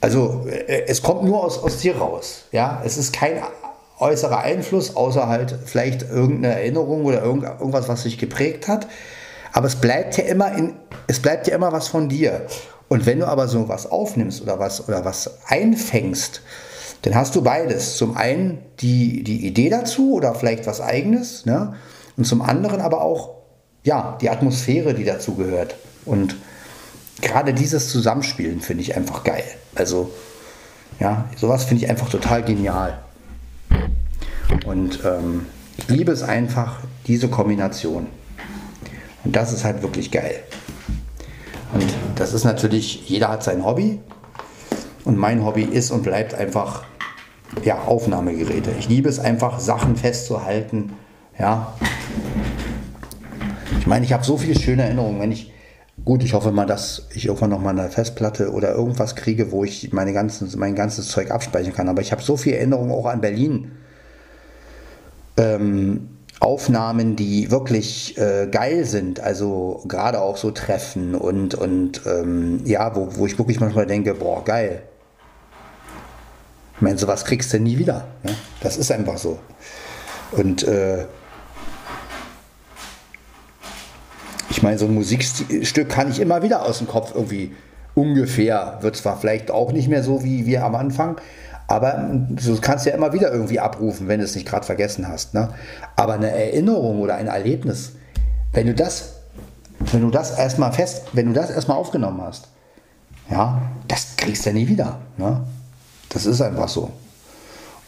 Also 0.00 0.46
äh, 0.48 0.86
es 0.86 1.02
kommt 1.02 1.24
nur 1.24 1.44
aus, 1.44 1.62
aus 1.62 1.78
dir 1.78 1.96
raus. 1.96 2.44
Ja? 2.52 2.82
Es 2.84 2.96
ist 2.96 3.12
kein 3.12 3.42
äußerer 4.00 4.40
Einfluss, 4.40 4.96
außer 4.96 5.28
halt 5.28 5.56
vielleicht 5.64 6.02
irgendeine 6.02 6.54
Erinnerung 6.54 7.04
oder 7.04 7.22
irgendwas, 7.22 7.88
was 7.88 8.02
sich 8.02 8.18
geprägt 8.18 8.66
hat. 8.66 8.86
Aber 9.52 9.66
es 9.66 9.76
bleibt 9.76 10.16
ja 10.16 10.24
immer 10.24 10.56
in, 10.56 10.74
es 11.06 11.20
bleibt 11.20 11.46
ja 11.46 11.54
immer 11.54 11.72
was 11.72 11.88
von 11.88 12.08
dir. 12.08 12.46
Und 12.88 13.06
wenn 13.06 13.20
du 13.20 13.26
aber 13.26 13.46
so 13.46 13.68
was 13.68 13.90
aufnimmst 13.90 14.42
oder 14.42 14.58
was, 14.58 14.88
oder 14.88 15.04
was 15.04 15.38
einfängst, 15.46 16.42
dann 17.02 17.14
hast 17.14 17.34
du 17.36 17.42
beides. 17.42 17.96
Zum 17.96 18.16
einen 18.16 18.58
die, 18.80 19.22
die 19.22 19.46
Idee 19.46 19.70
dazu 19.70 20.14
oder 20.14 20.34
vielleicht 20.34 20.66
was 20.66 20.80
eigenes, 20.80 21.46
ne? 21.46 21.74
Und 22.16 22.24
zum 22.24 22.42
anderen 22.42 22.80
aber 22.80 23.02
auch, 23.02 23.36
ja, 23.84 24.18
die 24.20 24.28
Atmosphäre, 24.28 24.92
die 24.92 25.04
dazu 25.04 25.34
gehört. 25.36 25.76
Und 26.04 26.36
gerade 27.22 27.54
dieses 27.54 27.88
Zusammenspielen 27.88 28.60
finde 28.60 28.82
ich 28.82 28.96
einfach 28.96 29.24
geil. 29.24 29.44
Also, 29.74 30.10
ja, 30.98 31.28
sowas 31.36 31.64
finde 31.64 31.84
ich 31.84 31.90
einfach 31.90 32.10
total 32.10 32.42
genial. 32.42 32.98
Und 34.66 35.00
ähm, 35.04 35.46
ich 35.78 35.88
liebe 35.88 36.12
es 36.12 36.22
einfach, 36.22 36.80
diese 37.06 37.28
Kombination. 37.28 38.06
Und 39.24 39.36
das 39.36 39.52
ist 39.52 39.64
halt 39.64 39.82
wirklich 39.82 40.10
geil. 40.10 40.42
Und 41.72 41.86
das 42.16 42.32
ist 42.32 42.44
natürlich, 42.44 43.08
jeder 43.08 43.28
hat 43.28 43.42
sein 43.42 43.64
Hobby. 43.64 44.00
Und 45.04 45.16
mein 45.16 45.44
Hobby 45.44 45.62
ist 45.62 45.90
und 45.90 46.02
bleibt 46.02 46.34
einfach 46.34 46.84
ja, 47.64 47.82
Aufnahmegeräte. 47.82 48.70
Ich 48.78 48.88
liebe 48.88 49.08
es 49.08 49.18
einfach, 49.18 49.60
Sachen 49.60 49.96
festzuhalten. 49.96 50.92
Ja. 51.38 51.74
Ich 53.78 53.86
meine, 53.86 54.04
ich 54.04 54.12
habe 54.12 54.24
so 54.24 54.36
viele 54.36 54.58
schöne 54.58 54.82
Erinnerungen. 54.82 55.20
Wenn 55.20 55.32
ich, 55.32 55.52
gut, 56.04 56.22
ich 56.22 56.34
hoffe 56.34 56.52
mal, 56.52 56.66
dass 56.66 57.06
ich 57.14 57.26
irgendwann 57.26 57.50
noch 57.50 57.60
mal 57.60 57.78
eine 57.78 57.90
Festplatte 57.90 58.52
oder 58.52 58.74
irgendwas 58.74 59.16
kriege, 59.16 59.52
wo 59.52 59.64
ich 59.64 59.92
meine 59.92 60.12
ganzen, 60.12 60.50
mein 60.58 60.74
ganzes 60.74 61.08
Zeug 61.08 61.30
abspeichern 61.30 61.72
kann. 61.72 61.88
Aber 61.88 62.02
ich 62.02 62.12
habe 62.12 62.22
so 62.22 62.36
viele 62.36 62.56
Erinnerungen 62.56 62.92
auch 62.92 63.06
an 63.06 63.20
Berlin 63.20 63.72
ähm, 65.36 66.08
Aufnahmen, 66.40 67.16
die 67.16 67.50
wirklich 67.50 68.16
äh, 68.16 68.48
geil 68.50 68.84
sind, 68.84 69.20
also 69.20 69.82
gerade 69.86 70.20
auch 70.20 70.38
so 70.38 70.50
Treffen 70.50 71.14
und, 71.14 71.54
und 71.54 72.00
ähm, 72.06 72.62
ja, 72.64 72.96
wo, 72.96 73.16
wo 73.16 73.26
ich 73.26 73.38
wirklich 73.38 73.60
manchmal 73.60 73.86
denke, 73.86 74.14
boah, 74.14 74.42
geil. 74.42 74.82
Ich 76.76 76.80
meine, 76.80 76.96
sowas 76.96 77.26
kriegst 77.26 77.52
du 77.52 77.60
nie 77.60 77.76
wieder. 77.78 78.06
Ne? 78.22 78.34
Das 78.62 78.78
ist 78.78 78.90
einfach 78.90 79.18
so. 79.18 79.38
Und 80.32 80.66
äh, 80.66 81.04
ich 84.50 84.62
meine, 84.62 84.78
so 84.78 84.86
ein 84.86 84.94
Musikstück 84.94 85.88
kann 85.88 86.10
ich 86.10 86.20
immer 86.20 86.42
wieder 86.42 86.64
aus 86.64 86.78
dem 86.78 86.88
Kopf 86.88 87.12
irgendwie 87.14 87.52
ungefähr, 87.94 88.78
wird 88.80 88.96
zwar 88.96 89.16
vielleicht 89.18 89.50
auch 89.50 89.72
nicht 89.72 89.88
mehr 89.88 90.02
so 90.02 90.24
wie 90.24 90.44
wir 90.44 90.64
am 90.64 90.74
Anfang, 90.74 91.16
aber 91.68 92.10
du 92.30 92.60
kannst 92.60 92.84
ja 92.84 92.92
immer 92.92 93.12
wieder 93.12 93.32
irgendwie 93.32 93.60
abrufen, 93.60 94.08
wenn 94.08 94.18
du 94.18 94.24
es 94.24 94.34
nicht 94.34 94.48
gerade 94.48 94.66
vergessen 94.66 95.06
hast. 95.06 95.34
Ne? 95.34 95.50
Aber 95.94 96.14
eine 96.14 96.30
Erinnerung 96.30 97.00
oder 97.00 97.14
ein 97.14 97.28
Erlebnis, 97.28 97.92
wenn 98.52 98.66
du 98.66 98.74
das, 98.74 99.20
wenn 99.78 100.00
du 100.00 100.10
das 100.10 100.36
erstmal 100.36 100.72
fest, 100.72 101.04
wenn 101.12 101.26
du 101.26 101.32
das 101.32 101.50
erstmal 101.50 101.76
aufgenommen 101.76 102.20
hast, 102.20 102.48
ja, 103.30 103.62
das 103.86 104.16
kriegst 104.16 104.44
du 104.46 104.52
nie 104.52 104.66
wieder. 104.66 104.98
Ne? 105.16 105.42
Das 106.08 106.26
ist 106.26 106.40
einfach 106.40 106.68
so. 106.68 106.90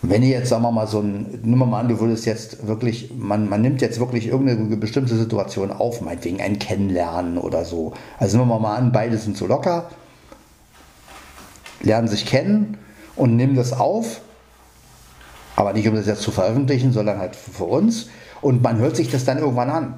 Wenn 0.04 0.24
ihr 0.24 0.30
jetzt, 0.30 0.48
sagen 0.48 0.64
wir 0.64 0.72
mal, 0.72 0.88
so 0.88 0.98
ein, 0.98 1.38
nimm 1.44 1.58
mal 1.60 1.78
an, 1.78 1.88
du 1.88 2.00
würdest 2.00 2.26
jetzt 2.26 2.66
wirklich, 2.66 3.12
man, 3.16 3.48
man 3.48 3.62
nimmt 3.62 3.80
jetzt 3.80 4.00
wirklich 4.00 4.26
irgendeine 4.26 4.76
bestimmte 4.76 5.16
Situation 5.16 5.70
auf, 5.70 6.00
meinetwegen 6.00 6.40
ein 6.40 6.58
Kennenlernen 6.58 7.38
oder 7.38 7.64
so. 7.64 7.92
Also 8.18 8.36
nehmen 8.36 8.50
wir 8.50 8.58
mal 8.58 8.76
an, 8.76 8.90
beide 8.90 9.16
sind 9.16 9.36
so 9.36 9.46
locker, 9.46 9.90
lernen 11.82 12.08
sich 12.08 12.26
kennen 12.26 12.78
und 13.14 13.36
nimm 13.36 13.54
das 13.54 13.72
auf, 13.72 14.22
aber 15.54 15.72
nicht 15.72 15.86
um 15.86 15.94
das 15.94 16.06
jetzt 16.06 16.22
zu 16.22 16.32
veröffentlichen, 16.32 16.92
sondern 16.92 17.18
halt 17.18 17.36
für 17.36 17.64
uns. 17.64 18.08
Und 18.40 18.60
man 18.60 18.78
hört 18.78 18.96
sich 18.96 19.08
das 19.08 19.24
dann 19.24 19.38
irgendwann 19.38 19.70
an. 19.70 19.94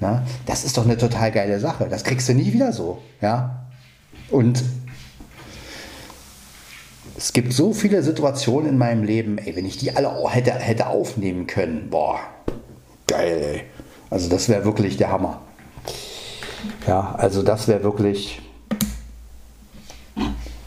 Na, 0.00 0.24
das 0.46 0.64
ist 0.64 0.78
doch 0.78 0.84
eine 0.84 0.96
total 0.96 1.30
geile 1.30 1.60
Sache. 1.60 1.88
Das 1.90 2.04
kriegst 2.04 2.28
du 2.28 2.34
nie 2.34 2.52
wieder 2.54 2.72
so. 2.72 3.02
Ja? 3.20 3.66
Und 4.30 4.62
es 7.16 7.32
gibt 7.32 7.52
so 7.52 7.72
viele 7.72 8.02
Situationen 8.02 8.70
in 8.70 8.78
meinem 8.78 9.02
Leben, 9.02 9.38
ey, 9.38 9.56
wenn 9.56 9.64
ich 9.64 9.78
die 9.78 9.96
alle 9.96 10.10
hätte, 10.28 10.52
hätte 10.52 10.88
aufnehmen 10.88 11.46
können, 11.46 11.88
boah, 11.90 12.20
geil, 13.06 13.40
ey. 13.42 13.62
Also 14.10 14.28
das 14.28 14.48
wäre 14.48 14.64
wirklich 14.64 14.96
der 14.96 15.10
Hammer. 15.10 15.40
Ja, 16.86 17.14
also 17.16 17.42
das 17.42 17.68
wäre 17.68 17.82
wirklich. 17.82 18.40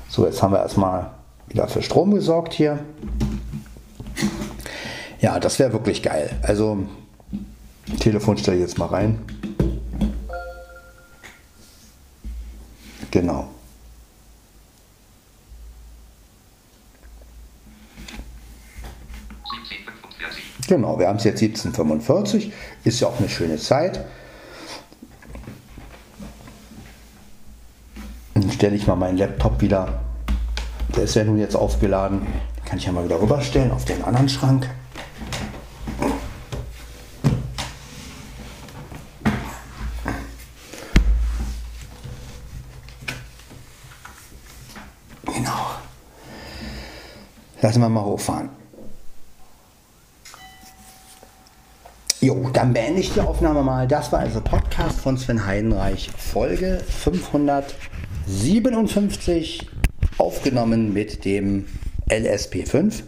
So, 0.09 0.25
jetzt 0.25 0.41
haben 0.41 0.53
wir 0.53 0.59
erstmal 0.59 1.11
wieder 1.47 1.67
für 1.67 1.81
Strom 1.81 2.13
gesorgt 2.13 2.53
hier. 2.53 2.79
Ja, 5.21 5.39
das 5.39 5.59
wäre 5.59 5.71
wirklich 5.71 6.01
geil. 6.01 6.29
Also, 6.41 6.79
Telefon 7.99 8.37
stelle 8.37 8.57
ich 8.57 8.63
jetzt 8.63 8.77
mal 8.77 8.87
rein. 8.87 9.19
Genau. 13.11 13.49
Genau, 20.69 20.99
wir 20.99 21.07
haben 21.07 21.17
es 21.17 21.23
jetzt 21.23 21.41
1745, 21.41 22.53
ist 22.83 22.99
ja 22.99 23.07
auch 23.07 23.17
eine 23.17 23.27
schöne 23.27 23.57
Zeit. 23.57 24.05
Dann 28.35 28.51
stelle 28.51 28.75
ich 28.75 28.85
mal 28.85 28.95
meinen 28.95 29.17
Laptop 29.17 29.61
wieder 29.61 29.99
der 30.95 31.05
ist 31.05 31.15
ja 31.15 31.23
nun 31.23 31.39
jetzt 31.39 31.55
aufgeladen. 31.55 32.21
Den 32.57 32.65
kann 32.65 32.77
ich 32.77 32.85
ja 32.85 32.91
mal 32.91 33.05
wieder 33.05 33.21
rüberstellen 33.21 33.71
auf 33.71 33.85
den 33.85 34.03
anderen 34.03 34.27
Schrank. 34.27 34.69
Genau. 45.25 45.49
Lassen 47.61 47.81
wir 47.81 47.89
mal 47.89 48.03
hochfahren. 48.03 48.58
Jo, 52.21 52.49
dann 52.51 52.73
beende 52.73 52.99
ich 52.99 53.13
die 53.13 53.21
Aufnahme 53.21 53.63
mal. 53.63 53.87
Das 53.87 54.11
war 54.11 54.19
also 54.19 54.41
Podcast 54.41 54.99
von 54.99 55.17
Sven 55.17 55.45
Heidenreich, 55.45 56.11
Folge 56.17 56.81
557, 56.85 59.65
aufgenommen 60.17 60.91
mit 60.91 61.23
dem 61.23 61.65
LSP5. 62.09 63.03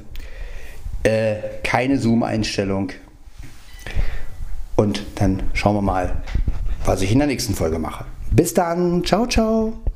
Äh, 1.03 1.36
keine 1.64 1.99
Zoom-Einstellung. 1.99 2.93
Und 4.78 5.03
dann 5.16 5.43
schauen 5.51 5.76
wir 5.76 5.82
mal, 5.82 6.24
was 6.86 7.01
ich 7.01 7.12
in 7.12 7.20
der 7.20 7.28
nächsten 7.28 7.53
Folge 7.53 7.80
mache. 7.80 8.05
Bis 8.32 8.53
dann, 8.53 9.03
ciao, 9.03 9.28
ciao. 9.28 9.74